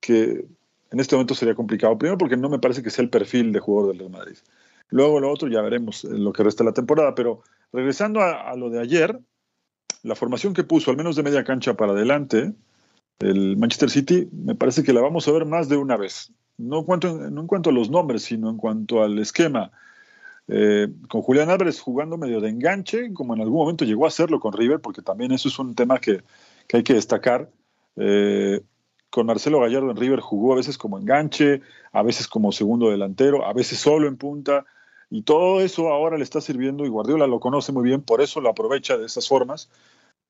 [0.00, 0.44] que
[0.90, 1.96] en este momento sería complicado.
[1.96, 4.36] Primero porque no me parece que sea el perfil de jugador del Real Madrid.
[4.88, 7.14] Luego lo otro ya veremos lo que resta de la temporada.
[7.14, 9.20] Pero regresando a lo de ayer,
[10.02, 12.52] la formación que puso, al menos de media cancha para adelante,
[13.20, 16.32] el Manchester City, me parece que la vamos a ver más de una vez.
[16.58, 19.70] No no en cuanto a los nombres, sino en cuanto al esquema.
[20.52, 24.40] Eh, con Julián Álvarez jugando medio de enganche, como en algún momento llegó a hacerlo
[24.40, 26.22] con River, porque también eso es un tema que,
[26.72, 27.48] hay que destacar.
[27.96, 28.60] Eh,
[29.10, 33.46] con Marcelo Gallardo en River jugó a veces como enganche, a veces como segundo delantero,
[33.46, 34.64] a veces solo en punta.
[35.08, 38.40] Y todo eso ahora le está sirviendo y Guardiola lo conoce muy bien, por eso
[38.40, 39.70] lo aprovecha de esas formas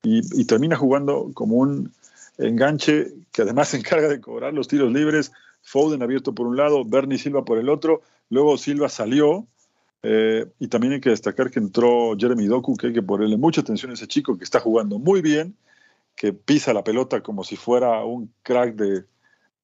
[0.02, 1.92] y, termina jugando como un
[2.38, 5.32] enganche que además se encarga de cobrar los tiros libres.
[5.62, 8.02] Foden abierto por un lado, Bernie Silva por el otro.
[8.30, 9.46] Luego Silva salió
[10.02, 13.60] eh, y también hay que destacar que entró Jeremy Doku, que hay que ponerle mucha
[13.60, 15.56] atención a ese chico que está jugando muy bien,
[16.16, 19.04] que pisa la pelota como si fuera un crack de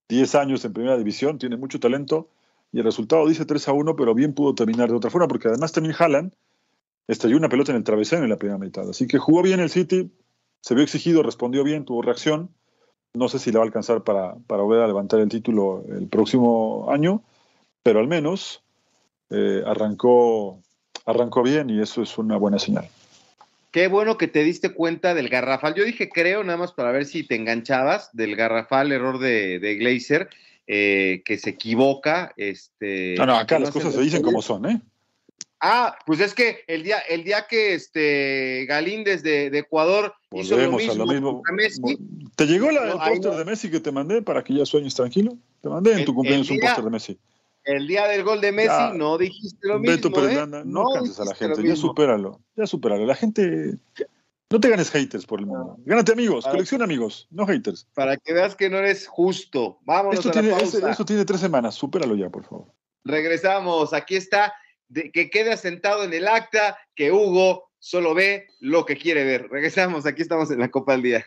[0.09, 2.29] 10 años en primera división, tiene mucho talento
[2.73, 5.49] y el resultado dice 3 a 1, pero bien pudo terminar de otra forma, porque
[5.49, 6.33] además también Haaland
[7.09, 8.89] estalló una pelota en el travesaño en la primera mitad.
[8.89, 10.11] Así que jugó bien el City,
[10.61, 12.51] se vio exigido, respondió bien, tuvo reacción.
[13.15, 16.09] No sé si le va a alcanzar para, para volver a levantar el título el
[16.09, 17.23] próximo año,
[17.83, 18.63] pero al menos
[19.31, 20.61] eh, arrancó,
[21.05, 22.89] arrancó bien y eso es una buena señal.
[23.71, 25.75] Qué bueno que te diste cuenta del garrafal.
[25.75, 29.77] Yo dije, creo, nada más para ver si te enganchabas, del garrafal error de, de
[29.77, 30.31] Glazer.
[30.69, 32.33] Eh, que se equivoca.
[32.37, 34.81] Este, no, no, acá las cosas se dicen como son, ¿eh?
[35.61, 41.07] Ah, pues es que el día, el día que este Galíndez de, Ecuador hizo lo
[41.07, 41.81] mismo, Messi,
[42.35, 45.39] ¿Te llegó la, el póster de Messi que te mandé para que ya sueñes tranquilo?
[45.63, 47.19] Te mandé en tu cumpleaños un póster de Messi.
[47.67, 50.11] El día del gol de Messi no dijiste lo mismo.
[50.11, 50.47] Beto ¿eh?
[50.47, 53.05] no, no canses a la gente, ya supéralo, ya supéralo.
[53.05, 53.79] La gente
[54.49, 55.77] no te ganes haters por el mundo.
[55.85, 57.89] Gánate amigos, colecciona amigos, no haters.
[57.95, 59.81] Para que veas que no eres justo.
[59.85, 62.73] Vámonos Esto a tiene, Eso tiene tres semanas, supéralo ya, por favor.
[63.05, 64.55] Regresamos, aquí está,
[64.93, 69.49] que quede asentado en el acta que Hugo solo ve lo que quiere ver.
[69.51, 71.27] Regresamos, aquí estamos en la Copa del Día.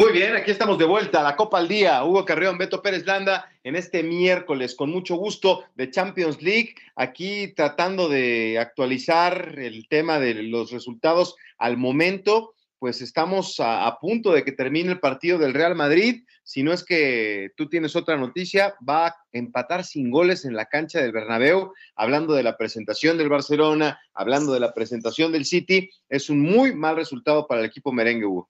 [0.00, 2.02] Muy bien, aquí estamos de vuelta a la Copa al Día.
[2.02, 6.74] Hugo Carrión, Beto Pérez Landa, en este miércoles, con mucho gusto, de Champions League.
[6.96, 12.54] Aquí tratando de actualizar el tema de los resultados al momento.
[12.78, 16.24] Pues estamos a, punto de que termine el partido del Real Madrid.
[16.44, 20.64] Si no es que tú tienes otra noticia, va a empatar sin goles en la
[20.64, 21.74] cancha del Bernabéu.
[21.94, 26.74] Hablando de la presentación del Barcelona, hablando de la presentación del City, es un muy
[26.74, 28.48] mal resultado para el equipo merengue, Hugo.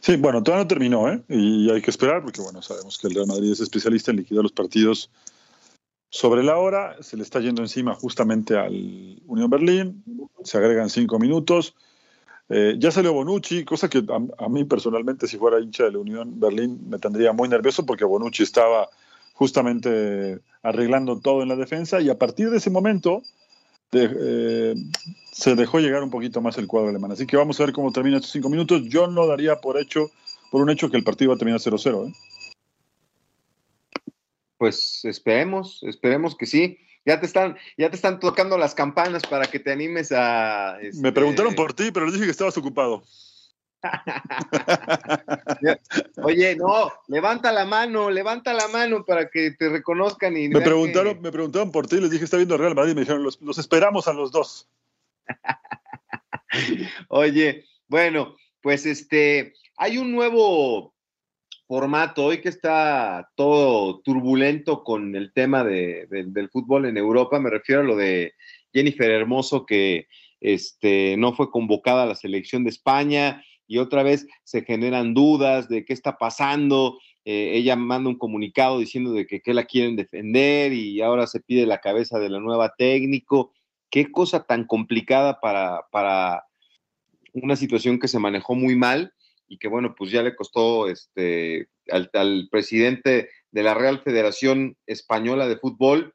[0.00, 1.22] Sí, bueno, todavía no terminó, ¿eh?
[1.28, 4.42] Y hay que esperar porque, bueno, sabemos que el Real Madrid es especialista en liquidar
[4.42, 5.10] los partidos
[6.08, 6.96] sobre la hora.
[7.02, 10.02] Se le está yendo encima justamente al Unión Berlín.
[10.44, 11.74] Se agregan cinco minutos.
[12.48, 14.04] Eh, ya salió Bonucci, cosa que
[14.38, 18.04] a, mí personalmente, si fuera hincha de la Unión Berlín, me tendría muy nervioso porque
[18.04, 18.90] Bonucci estaba
[19.32, 23.22] justamente arreglando todo en la defensa y a partir de ese momento
[23.92, 24.74] eh,
[25.32, 27.12] se dejó llegar un poquito más el cuadro alemán.
[27.12, 28.82] Así que vamos a ver cómo termina estos cinco minutos.
[28.84, 30.10] Yo no daría por hecho,
[30.50, 32.08] por un hecho, que el partido va a terminar 0-0.
[32.08, 32.12] ¿eh?
[34.58, 36.78] Pues esperemos, esperemos que sí.
[37.04, 40.78] Ya te están, ya te están tocando las campanas para que te animes a.
[40.94, 43.02] Me preguntaron este, por ti, pero les dije que estabas ocupado.
[46.22, 50.36] Oye, no, levanta la mano, levanta la mano para que te reconozcan.
[50.36, 53.00] Y me, preguntaron, me preguntaron por ti, les dije, está viendo Real Madrid, y me
[53.02, 54.68] dijeron, los, los esperamos a los dos.
[57.08, 60.94] Oye, bueno, pues este, hay un nuevo
[61.66, 67.40] formato hoy que está todo turbulento con el tema de, del fútbol en Europa.
[67.40, 68.34] Me refiero a lo de
[68.72, 70.06] Jennifer Hermoso que
[70.40, 75.66] este, no fue convocada a la selección de España y otra vez se generan dudas
[75.66, 76.98] de qué está pasando.
[77.24, 81.40] Eh, ella manda un comunicado diciendo de que, que, la quieren defender y ahora se
[81.40, 83.54] pide la cabeza de la nueva técnico.
[83.88, 86.44] Qué cosa tan complicada para, para
[87.32, 89.14] una situación que se manejó muy mal
[89.48, 95.48] y que bueno, pues ya le costó este, al, presidente de la Real Federación Española
[95.48, 96.14] de Fútbol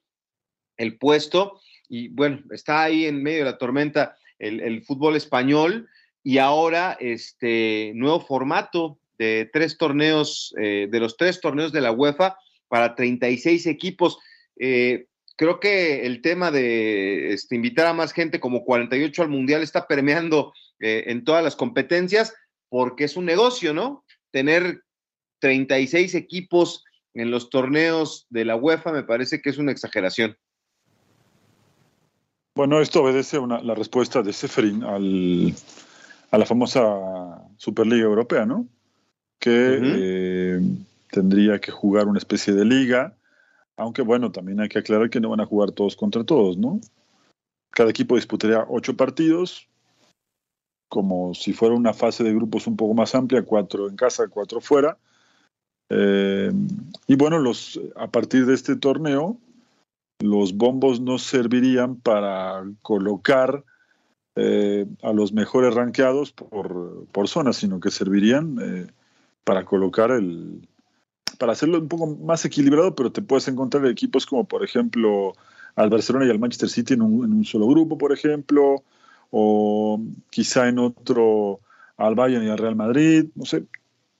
[0.77, 5.89] el puesto y bueno, está ahí en medio de la tormenta el fútbol español
[6.27, 11.93] y ahora este nuevo formato de tres torneos, eh, de los tres torneos de la
[11.93, 12.35] UEFA
[12.67, 14.19] para 36 equipos.
[14.59, 15.05] Eh,
[15.37, 19.87] creo que el tema de este, invitar a más gente como 48 al Mundial está
[19.87, 22.33] permeando eh, en todas las competencias
[22.67, 24.03] porque es un negocio, ¿no?
[24.29, 24.81] Tener
[25.39, 30.35] 36 equipos en los torneos de la UEFA me parece que es una exageración.
[32.53, 35.53] Bueno, esto obedece a la respuesta de Seferin al,
[36.31, 38.67] a la famosa Superliga Europea, ¿no?
[39.39, 40.61] Que eh,
[41.11, 43.15] tendría que jugar una especie de liga,
[43.77, 46.79] aunque bueno, también hay que aclarar que no van a jugar todos contra todos, ¿no?
[47.71, 49.67] Cada equipo disputaría ocho partidos,
[50.89, 54.61] como si fuera una fase de grupos un poco más amplia, cuatro en casa, cuatro
[54.61, 54.97] fuera.
[55.89, 56.51] Eh,
[57.07, 59.37] y bueno, los, a partir de este torneo,
[60.19, 63.63] los bombos no servirían para colocar
[64.39, 68.87] eh, a los mejores rankeados por, por zona, sino que servirían eh,
[69.43, 70.67] para colocar el,
[71.39, 75.33] para hacerlo un poco más equilibrado, pero te puedes encontrar equipos como por ejemplo
[75.75, 78.83] al Barcelona y al Manchester City en un, en un solo grupo, por ejemplo,
[79.31, 81.59] o quizá en otro
[81.97, 83.65] al Bayern y al Real Madrid, no sé,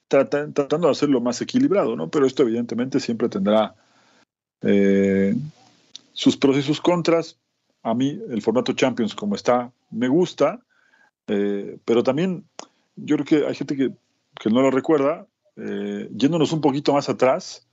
[0.08, 2.10] tratando de hacerlo más equilibrado, ¿no?
[2.10, 3.76] Pero esto evidentemente siempre tendrá
[4.62, 5.36] eh,
[6.14, 7.38] sus pros y sus contras.
[7.88, 10.60] A mí el formato Champions como está me gusta,
[11.28, 12.43] eh, pero también
[12.97, 13.91] yo creo que hay gente que,
[14.38, 15.26] que no lo recuerda.
[15.56, 17.65] Eh, yéndonos un poquito más atrás,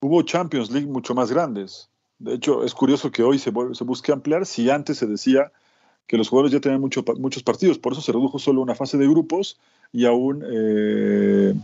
[0.00, 1.88] hubo Champions League mucho más grandes.
[2.18, 5.52] De hecho, es curioso que hoy se, se busque ampliar si antes se decía
[6.08, 8.98] que los jugadores ya tenían mucho, muchos partidos, por eso se redujo solo una fase
[8.98, 9.60] de grupos
[9.92, 11.54] y a un, eh,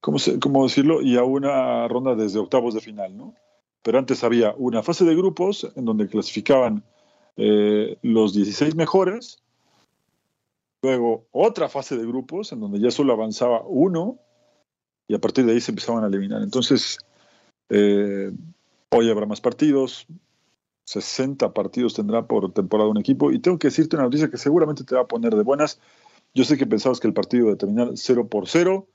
[0.00, 1.02] ¿cómo, ¿cómo, decirlo?
[1.02, 3.34] Y a una ronda desde octavos de final, ¿no?
[3.82, 6.84] Pero antes había una fase de grupos en donde clasificaban
[7.36, 9.42] eh, los 16 mejores,
[10.82, 14.18] luego otra fase de grupos en donde ya solo avanzaba uno
[15.08, 16.42] y a partir de ahí se empezaban a eliminar.
[16.42, 16.98] Entonces,
[17.68, 18.30] eh,
[18.90, 20.06] hoy habrá más partidos,
[20.84, 24.84] 60 partidos tendrá por temporada un equipo y tengo que decirte una noticia que seguramente
[24.84, 25.80] te va a poner de buenas.
[26.34, 28.86] Yo sé que pensabas que el partido iba a terminar 0 por 0,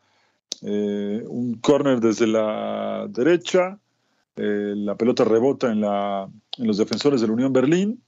[0.63, 3.79] eh, un corner desde la derecha,
[4.37, 8.03] eh, la pelota rebota en, los defensores de la Unión Berlín,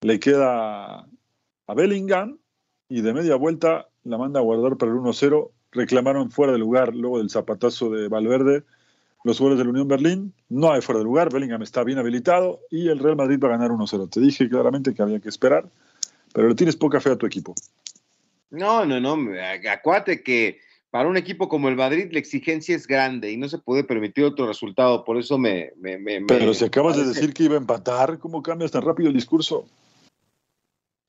[0.00, 1.06] le queda
[1.66, 2.38] a Bellingham
[2.88, 5.50] y de media vuelta la manda a guardar para el 1-0.
[5.72, 8.64] Reclamaron fuera de lugar luego del zapatazo de Valverde
[9.26, 10.32] los jugadores de la Unión Berlín.
[10.48, 13.58] No hay fuera de lugar, Bellingham está bien habilitado y el Real Madrid va a
[13.58, 14.08] ganar 1-0.
[14.08, 15.68] Te dije claramente que había que esperar,
[16.32, 17.52] pero le tienes poca fe a tu equipo.
[18.50, 19.16] No, no, no,
[19.68, 20.60] acuate que
[20.96, 24.24] para un equipo como el Madrid la exigencia es grande y no se puede permitir
[24.24, 25.04] otro resultado.
[25.04, 25.70] Por eso me.
[26.26, 29.66] Pero si acabas de decir que iba a empatar, ¿cómo cambias tan rápido el discurso?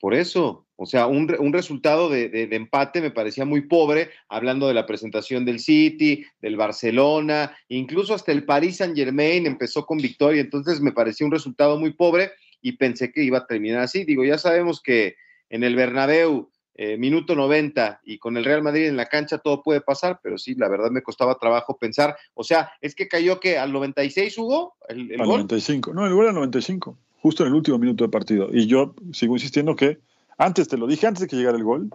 [0.02, 4.68] Por eso, o sea, un, un resultado de, de, empate me parecía muy pobre, hablando
[4.68, 10.00] de la presentación del City, del Barcelona, incluso hasta el Paris Saint Germain empezó con
[10.00, 14.04] victoria, entonces me parecía un resultado muy pobre y pensé que iba a terminar así.
[14.04, 15.16] Digo, ya sabemos que
[15.50, 19.64] en el Bernabéu eh, minuto 90 y con el Real Madrid en la cancha todo
[19.64, 22.16] puede pasar, pero sí, la verdad me costaba trabajo pensar.
[22.36, 25.38] O sea, es que cayó que al 96 Hugo, el, el al gol.
[25.40, 28.50] 95, no, el gol al 95, justo en el último minuto de partido.
[28.54, 29.98] Y yo sigo insistiendo que,
[30.38, 31.90] antes te lo dije, antes de que llegara el gol,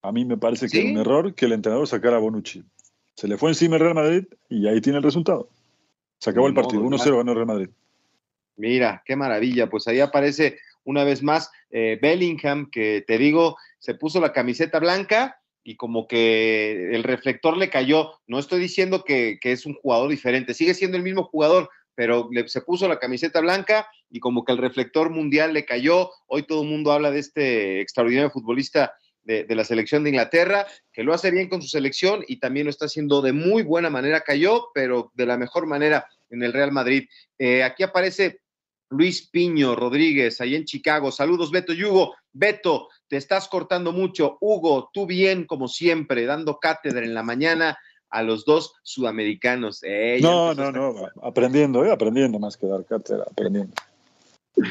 [0.00, 0.80] a mí me parece que ¿Sí?
[0.80, 2.64] era un error que el entrenador sacara a Bonucci.
[3.16, 5.50] Se le fue encima el Real Madrid y ahí tiene el resultado.
[6.20, 7.68] Se acabó no, el partido, 1-0 ganó el Real Madrid.
[8.56, 9.68] Mira, qué maravilla.
[9.68, 14.78] Pues ahí aparece una vez más eh, Bellingham, que te digo, se puso la camiseta
[14.78, 18.12] blanca y como que el reflector le cayó.
[18.26, 22.28] No estoy diciendo que, que es un jugador diferente, sigue siendo el mismo jugador, pero
[22.30, 26.10] le, se puso la camiseta blanca y como que el reflector mundial le cayó.
[26.28, 28.94] Hoy todo el mundo habla de este extraordinario futbolista
[29.26, 32.70] de, la selección de Inglaterra, que lo hace bien con su selección y también lo
[32.70, 34.20] está haciendo de muy buena manera.
[34.20, 37.08] Cayó, pero de la mejor manera en el Real Madrid.
[37.38, 38.40] Eh, aquí aparece
[38.90, 41.10] Luis Piño Rodríguez, ahí en Chicago.
[41.10, 42.14] Saludos, Beto y Hugo.
[42.32, 44.38] Beto, te estás cortando mucho.
[44.40, 47.78] Hugo, tú bien, como siempre, dando cátedra en la mañana
[48.10, 49.82] a los dos sudamericanos.
[49.82, 53.74] Eh, no, no, no, aprendiendo, eh, aprendiendo más que dar cátedra, aprendiendo.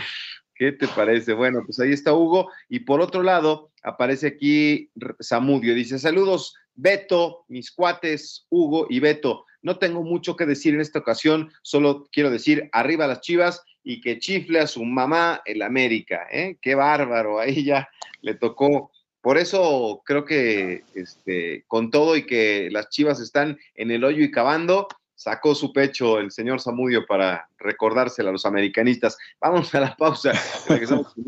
[0.56, 1.34] ¿Qué te parece?
[1.34, 2.50] Bueno, pues ahí está Hugo.
[2.70, 4.90] Y por otro lado, aparece aquí
[5.20, 5.76] Samudio.
[5.76, 9.46] Dice, saludos, Beto, mis cuates, Hugo y Beto.
[9.62, 14.02] No tengo mucho que decir en esta ocasión, solo quiero decir, arriba las chivas y
[14.02, 16.28] que chifle a su mamá el América.
[16.32, 16.58] ¿eh?
[16.60, 17.88] Qué bárbaro, ahí ya
[18.22, 18.92] le tocó.
[19.22, 24.24] Por eso creo que este, con todo y que las chivas están en el hoyo
[24.24, 29.18] y cavando, sacó su pecho el señor Zamudio para recordárselo a los americanistas.
[29.40, 30.34] Vamos a la pausa.
[30.68, 31.24] Regresamos con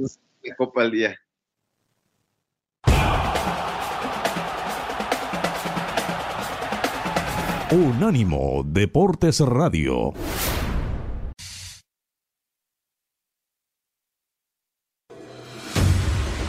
[0.57, 1.19] Copa al Día.
[7.69, 10.13] Unánimo Deportes Radio.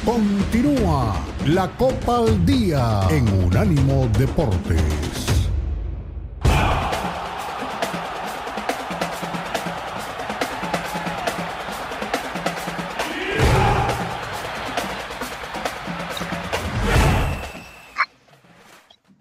[0.09, 4.81] Continúa la Copa al Día en Unánimo Deportes.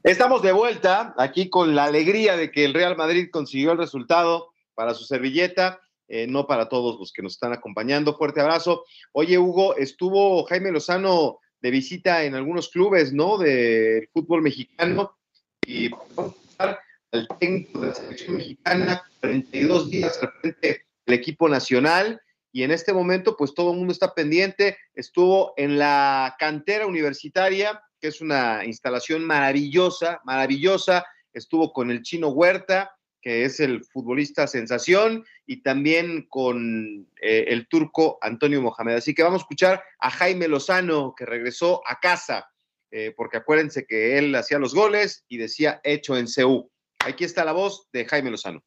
[0.03, 4.53] Estamos de vuelta aquí con la alegría de que el Real Madrid consiguió el resultado
[4.73, 8.17] para su servilleta, eh, no para todos los que nos están acompañando.
[8.17, 8.83] Fuerte abrazo.
[9.11, 13.37] Oye, Hugo, estuvo Jaime Lozano de visita en algunos clubes, ¿no?
[13.37, 15.17] Del fútbol mexicano.
[15.65, 16.79] Y vamos a
[17.13, 22.21] al técnico de la selección mexicana, 32 días al frente del equipo nacional.
[22.51, 24.77] Y en este momento, pues todo el mundo está pendiente.
[24.93, 31.05] Estuvo en la cantera universitaria que es una instalación maravillosa, maravillosa.
[31.33, 32.96] Estuvo con el chino Huerta,
[33.27, 38.95] es el futbolista sensación, y también con eh, el turco Antonio Mohamed.
[38.95, 42.49] Así que vamos a escuchar a Jaime Lozano, que regresó a casa,
[42.91, 46.69] eh, porque acuérdense que él hacía los goles y decía hecho en CEU.
[47.05, 48.63] Aquí está la voz de Jaime Lozano.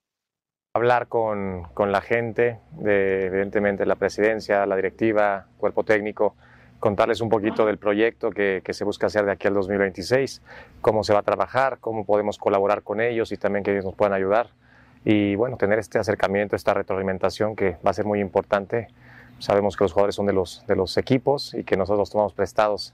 [0.74, 6.36] Hablar con, con la gente, de, evidentemente la presidencia, la directiva, cuerpo técnico,
[6.80, 10.42] contarles un poquito del proyecto que, se busca hacer de aquí al 2026,
[10.80, 13.94] cómo se va a trabajar, cómo podemos colaborar con ellos y también que ellos nos
[13.94, 14.48] puedan ayudar.
[15.04, 18.88] Y bueno, tener este acercamiento, esta retroalimentación que va a ser muy importante.
[19.38, 22.34] Sabemos que los jugadores son de los, de los equipos y que nosotros los tomamos
[22.34, 22.92] prestados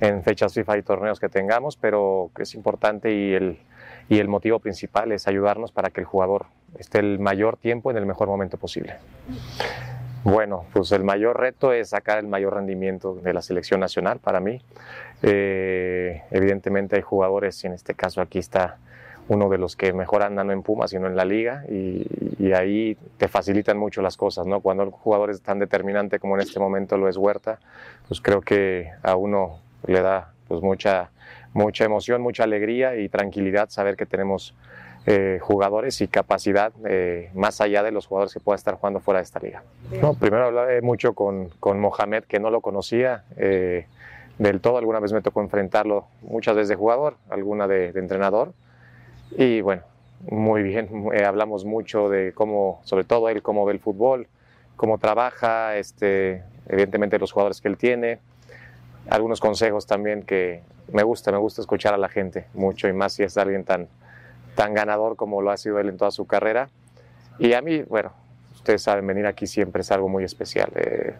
[0.00, 3.58] en fechas FIFA y torneos que tengamos, pero que es importante y el,
[4.08, 6.46] y el motivo principal es ayudarnos para que el jugador
[6.78, 8.96] esté el mayor tiempo en el mejor momento posible.
[10.28, 14.40] Bueno, pues el mayor reto es sacar el mayor rendimiento de la selección nacional para
[14.40, 14.60] mí.
[15.22, 18.76] Eh, evidentemente hay jugadores, y en este caso aquí está
[19.28, 22.96] uno de los que mejor andan no en Pumas, sino en la liga, y, ahí
[23.18, 24.58] te facilitan mucho las cosas, ¿no?
[24.58, 27.60] Cuando el jugador es tan determinante como en este momento lo es Huerta,
[28.08, 31.10] pues creo que a uno le da pues mucha,
[31.52, 34.54] mucha emoción, mucha alegría y tranquilidad saber que tenemos
[35.08, 39.20] eh, jugadores y capacidad eh, más allá de los jugadores que pueda estar jugando fuera
[39.20, 39.62] de esta liga.
[40.02, 43.86] No, primero hablé mucho con, con, Mohamed, que no lo conocía eh,
[44.38, 44.78] del todo.
[44.78, 48.52] Alguna vez me tocó enfrentarlo muchas veces de jugador, alguna de, entrenador.
[49.30, 49.82] Y bueno,
[50.28, 50.88] muy bien,
[51.24, 54.26] hablamos mucho de cómo, sobre todo él, cómo ve el fútbol,
[54.74, 58.18] cómo trabaja, este, evidentemente los jugadores que él tiene.
[59.08, 63.12] Algunos consejos también que me gusta, me gusta escuchar a la gente mucho y más
[63.12, 63.86] si es alguien tan,
[64.56, 66.68] tan ganador como lo ha sido él en toda su carrera.
[67.38, 68.10] Y a mí, bueno,
[68.54, 70.72] ustedes saben, venir aquí siempre es algo muy especial.
[70.74, 71.14] Eh,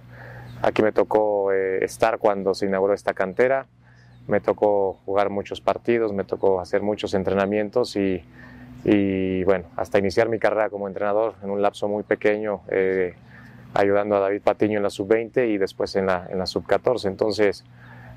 [0.63, 3.67] aquí me tocó eh, estar cuando se inauguró esta cantera,
[4.27, 8.25] me tocó jugar muchos partidos, me tocó hacer muchos entrenamientos y,
[8.85, 13.15] y bueno, hasta iniciar mi carrera como entrenador en un lapso muy pequeño, eh,
[13.75, 17.07] ayudando a David Patiño en la sub-20 y después en la, en la sub-14.
[17.07, 17.65] Entonces,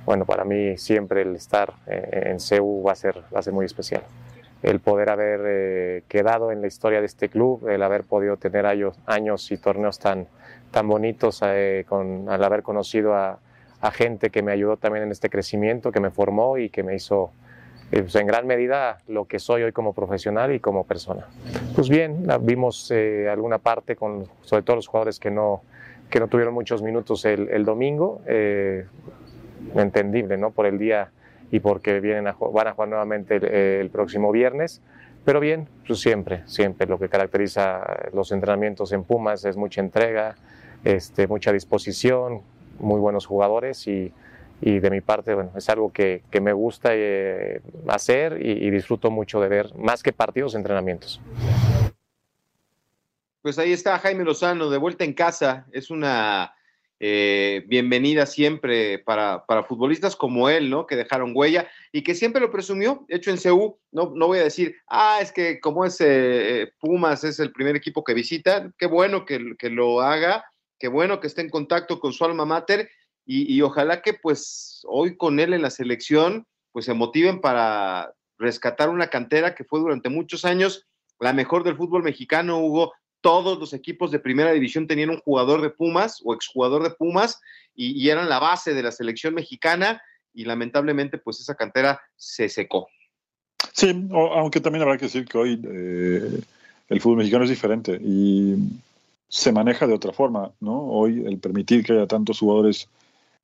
[0.06, 3.66] bueno, para mí siempre el estar en CEU va a ser, va a ser muy
[3.66, 4.02] especial
[4.62, 8.66] el poder haber eh, quedado en la historia de este club, el haber podido tener
[8.66, 10.28] años, años y torneos tan,
[10.72, 13.40] tan bonitos, eh, con, al haber conocido a,
[13.94, 17.32] gente que me ayudó también en este crecimiento, que me formó y que me hizo
[17.94, 21.28] eh, pues, en gran medida lo que soy hoy como profesional y como persona.
[21.76, 22.92] Pues bien, vimos
[23.32, 25.62] alguna parte con sobre todo los jugadores que no,
[26.10, 28.20] que no tuvieron muchos minutos el, el domingo,
[29.76, 30.52] entendible, ¿no?
[30.52, 31.10] Por el día
[31.52, 34.82] y porque vienen a, van a jugar nuevamente el, próximo viernes.
[35.26, 37.82] Pero bien, pues siempre, siempre lo que caracteriza
[38.14, 40.36] los entrenamientos en Pumas es mucha entrega,
[40.84, 42.42] este, mucha disposición,
[42.80, 44.12] muy buenos jugadores y,
[44.62, 49.48] de mi parte, bueno, es algo que, me gusta eh, hacer y disfruto mucho de
[49.48, 51.22] ver, más que partidos, entrenamientos.
[53.42, 55.66] Pues ahí está Jaime Lozano, de vuelta en casa.
[55.72, 56.54] Es una
[57.02, 60.86] eh, bienvenida siempre para, para, futbolistas como él, ¿no?
[60.86, 63.80] Que dejaron huella y que siempre lo presumió, hecho en CU.
[63.92, 67.76] No, no voy a decir, ah, es que como es eh, Pumas, es el primer
[67.76, 68.72] equipo que visita.
[68.78, 70.44] Qué bueno que, que, lo haga,
[70.78, 72.90] qué bueno que esté en contacto con su alma mater
[73.26, 78.14] y, y ojalá que pues hoy con él en la selección pues se motiven para
[78.38, 80.86] rescatar una cantera que fue durante muchos años
[81.20, 85.62] la mejor del fútbol mexicano, Hugo, todos los equipos de primera división tenían un jugador
[85.62, 87.40] de Pumas o exjugador de Pumas
[87.76, 90.02] y, eran la base de la selección mexicana
[90.34, 92.88] y lamentablemente pues esa cantera se secó.
[93.74, 96.42] Sí, aunque también habrá que decir que hoy eh,
[96.90, 98.56] el fútbol mexicano es diferente y
[99.28, 100.82] se maneja de otra forma, ¿no?
[100.90, 102.90] Hoy el permitir que haya tantos jugadores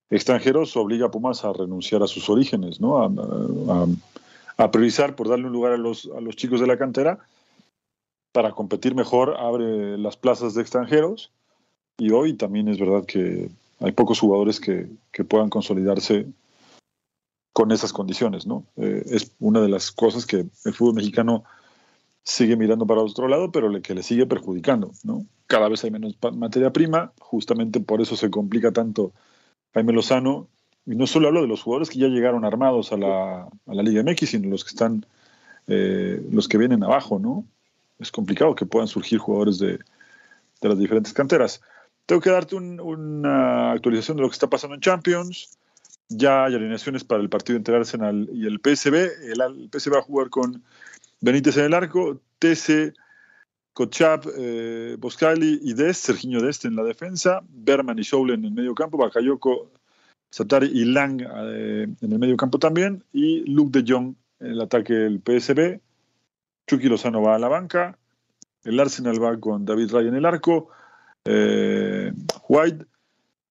[0.10, 2.98] extranjeros obliga a Pumas a renunciar a sus orígenes, ¿no?
[2.98, 3.88] A, a,
[4.58, 7.20] a priorizar por darle un lugar a los, a los chicos de la cantera
[8.36, 11.32] para competir mejor abre las plazas de extranjeros
[11.98, 16.28] y hoy también es verdad que hay pocos jugadores que, que puedan consolidarse
[17.54, 18.66] con esas condiciones, ¿no?
[18.76, 21.46] Eh, es una de las cosas que el fútbol mexicano
[22.26, 25.26] sigue mirando para otro lado, pero le, que le sigue perjudicando, ¿no?
[25.48, 29.14] Cada vez hay menos materia prima, justamente por eso se complica tanto
[29.74, 30.50] Jaime Lozano,
[30.86, 33.82] y no solo hablo de los jugadores que ya llegaron armados a la, a la
[33.82, 35.06] Liga MX, sino los que están,
[35.68, 37.46] eh, los que vienen abajo, ¿no?
[38.00, 39.80] Es complicado que puedan surgir jugadores de,
[40.62, 41.62] de las diferentes canteras.
[42.06, 45.58] Tengo que darte un, una actualización de lo que está pasando en Champions.
[46.10, 48.96] Ya hay alineaciones para el partido entre Arsenal y el PSB.
[49.32, 50.64] El, el PSB va a jugar con
[51.22, 52.94] Benítez en el arco, TC,
[53.74, 58.52] Kochap, eh, Boscali y Dest, Serginho Dest en la defensa, Berman y Schoule en el
[58.52, 59.72] medio campo, Bakayoko,
[60.30, 64.62] Satari y Lang eh, en el medio campo también, y Luke de Jong en el
[64.62, 65.82] ataque del PSB,
[66.68, 67.98] Chucky Lozano va a la banca,
[68.64, 70.70] el Arsenal va con David Ray en el arco,
[71.26, 72.12] eh,
[72.48, 72.86] White,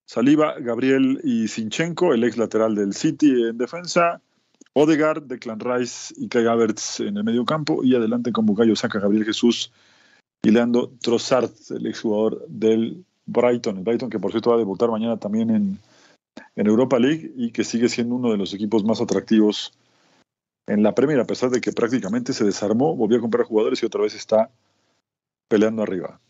[0.07, 4.21] Saliba, Gabriel y Sinchenko, el ex lateral del City en defensa,
[4.75, 8.99] Odegaard, Declan Rice y Kai Havertz en el medio campo y adelante con Bucayo saca
[8.99, 9.73] Gabriel Jesús
[10.43, 14.91] y Leandro Trossard, el exjugador del Brighton, el Brighton que por cierto va a debutar
[14.91, 15.79] mañana también en,
[16.57, 19.73] en Europa League y que sigue siendo uno de los equipos más atractivos
[20.67, 23.87] en la Premier, a pesar de que prácticamente se desarmó, volvió a comprar jugadores y
[23.87, 24.51] otra vez está
[25.49, 26.21] peleando arriba.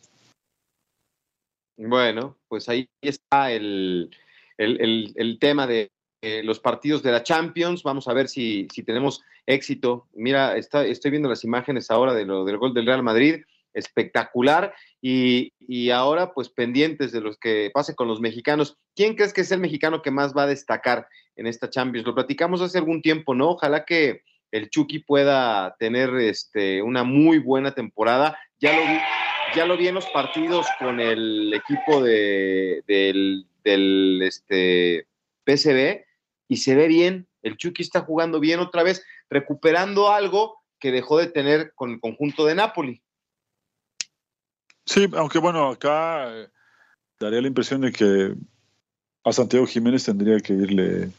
[1.77, 4.11] Bueno, pues ahí está el,
[4.59, 5.91] el, el, tema de
[6.23, 7.83] eh, los partidos de la Champions.
[7.83, 10.07] Vamos a ver si, si tenemos éxito.
[10.15, 13.43] Mira, está, estoy viendo las imágenes ahora de lo, del gol del Real Madrid.
[13.73, 14.73] Espectacular.
[15.07, 18.79] Y, ahora, pues pendientes de los que pase con los mexicanos.
[18.97, 22.07] ¿Quién crees que es el mexicano que más va a destacar en esta Champions?
[22.07, 23.51] Lo platicamos hace algún tiempo, ¿no?
[23.51, 28.39] Ojalá que el Chucky pueda tener este, una muy buena temporada.
[28.59, 28.99] Ya lo vi,
[29.55, 35.07] ya lo vi en los partidos con el equipo de, del, del este,
[35.45, 36.03] PSB
[36.49, 37.29] y se ve bien.
[37.43, 42.01] El Chucky está jugando bien otra vez, recuperando algo que dejó de tener con el
[42.01, 43.04] conjunto de Napoli.
[44.87, 46.49] Sí, aunque bueno, acá eh,
[47.19, 48.35] daría la impresión de que
[49.25, 51.11] a Santiago Jiménez tendría que irle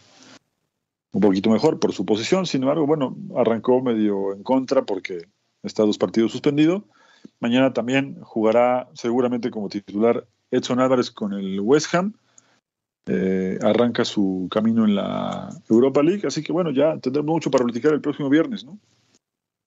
[1.11, 2.45] un poquito mejor por su posición.
[2.45, 5.27] Sin embargo, bueno, arrancó medio en contra porque
[5.63, 6.83] está dos partidos suspendido.
[7.39, 12.13] Mañana también jugará seguramente como titular Edson Álvarez con el West Ham.
[13.07, 17.63] Eh, arranca su camino en la Europa League, así que bueno, ya tendremos mucho para
[17.63, 18.79] platicar el próximo viernes, ¿no?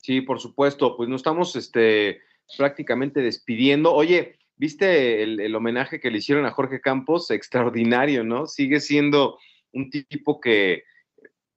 [0.01, 2.19] Sí, por supuesto, pues nos estamos este,
[2.57, 3.93] prácticamente despidiendo.
[3.93, 7.31] Oye, ¿viste el, el, homenaje que le hicieron a Jorge Campos?
[7.31, 8.47] Extraordinario, ¿no?
[8.47, 9.37] Sigue siendo
[9.73, 10.83] un tipo que,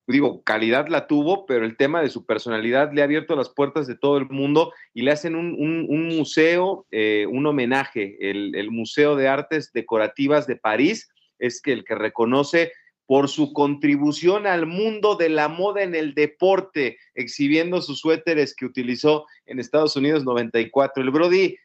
[0.07, 3.87] digo, calidad la tuvo, pero el tema de su personalidad le ha abierto las puertas
[3.87, 8.71] de todo el mundo y le hacen un, un, museo, eh, un homenaje, el, el
[8.71, 12.73] Museo de Artes Decorativas de París es que el que reconoce
[13.13, 18.65] por su contribución al mundo de la moda en el deporte, exhibiendo sus suéteres que
[18.65, 21.03] utilizó en Estados Unidos 94.
[21.03, 21.57] El Brody,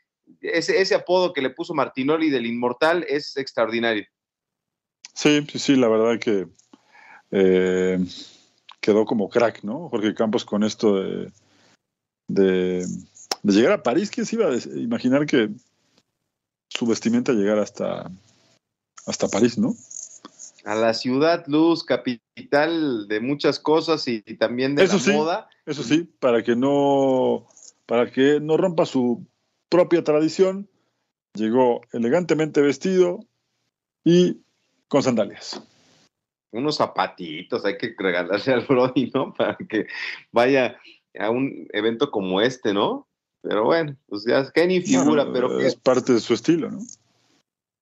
[0.42, 4.06] ese, ese apodo que le puso Martinoli del Inmortal es extraordinario.
[5.14, 6.48] Sí, sí, sí, la verdad que
[7.32, 7.98] eh,
[8.82, 9.88] quedó como crack, ¿no?
[9.88, 11.32] Jorge Campos con esto de,
[12.28, 12.86] de,
[13.44, 14.12] llegar a París.
[14.12, 15.48] ¿Quién se iba a imaginar que
[16.68, 18.12] su vestimenta llegara hasta,
[19.06, 19.78] hasta París, ¿no?
[20.68, 25.12] A la ciudad luz, capital de muchas cosas y, y también de eso la sí,
[25.14, 25.50] moda.
[25.66, 27.48] Eso sí, para que no,
[27.86, 29.26] para que no rompa su
[29.70, 30.70] propia tradición,
[31.34, 33.20] llegó elegantemente vestido
[34.04, 34.42] y
[34.88, 35.62] con sandalias.
[36.52, 39.34] unos zapatitos, hay que regalarse al Brody, ¿no?
[39.38, 39.88] Para que
[40.32, 40.78] vaya
[41.20, 43.08] a un evento como este, ¿no?
[43.42, 46.80] Pero bueno, pues ya es que ni figura, pero es parte de su estilo, ¿no?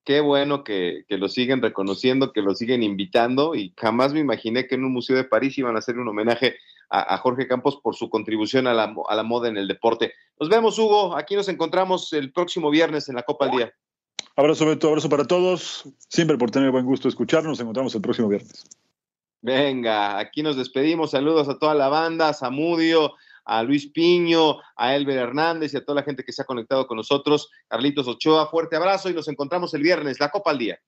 [0.05, 4.75] Qué bueno que, lo siguen reconociendo, que lo siguen invitando y jamás me imaginé que
[4.75, 6.57] en un museo de París iban a hacer un homenaje
[6.89, 10.13] a, Jorge Campos por su contribución a la, a la, moda en el deporte.
[10.39, 11.17] Nos vemos, Hugo.
[11.17, 13.73] Aquí nos encontramos el próximo viernes en la Copa al Día.
[14.35, 14.89] Abrazo, Beto.
[14.89, 15.85] Abrazo para todos.
[16.09, 17.51] Siempre por tener buen gusto escucharnos.
[17.51, 18.63] Nos encontramos el próximo viernes.
[19.41, 21.11] Venga, aquí nos despedimos.
[21.11, 23.13] Saludos a toda la banda, Samudio,
[23.45, 26.87] a Luis Piño, a Elber Hernández y a toda la gente que se ha conectado
[26.87, 27.49] con nosotros.
[27.67, 30.79] Carlitos Ochoa, fuerte abrazo y nos encontramos el viernes, la Copa al Día.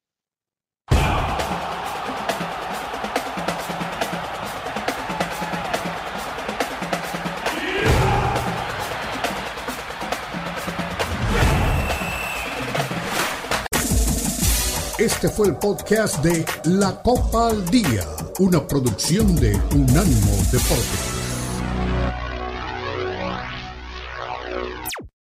[14.99, 18.03] Este fue el podcast de La Copa al Día,
[18.39, 21.16] una producción de Unánimo Deportes.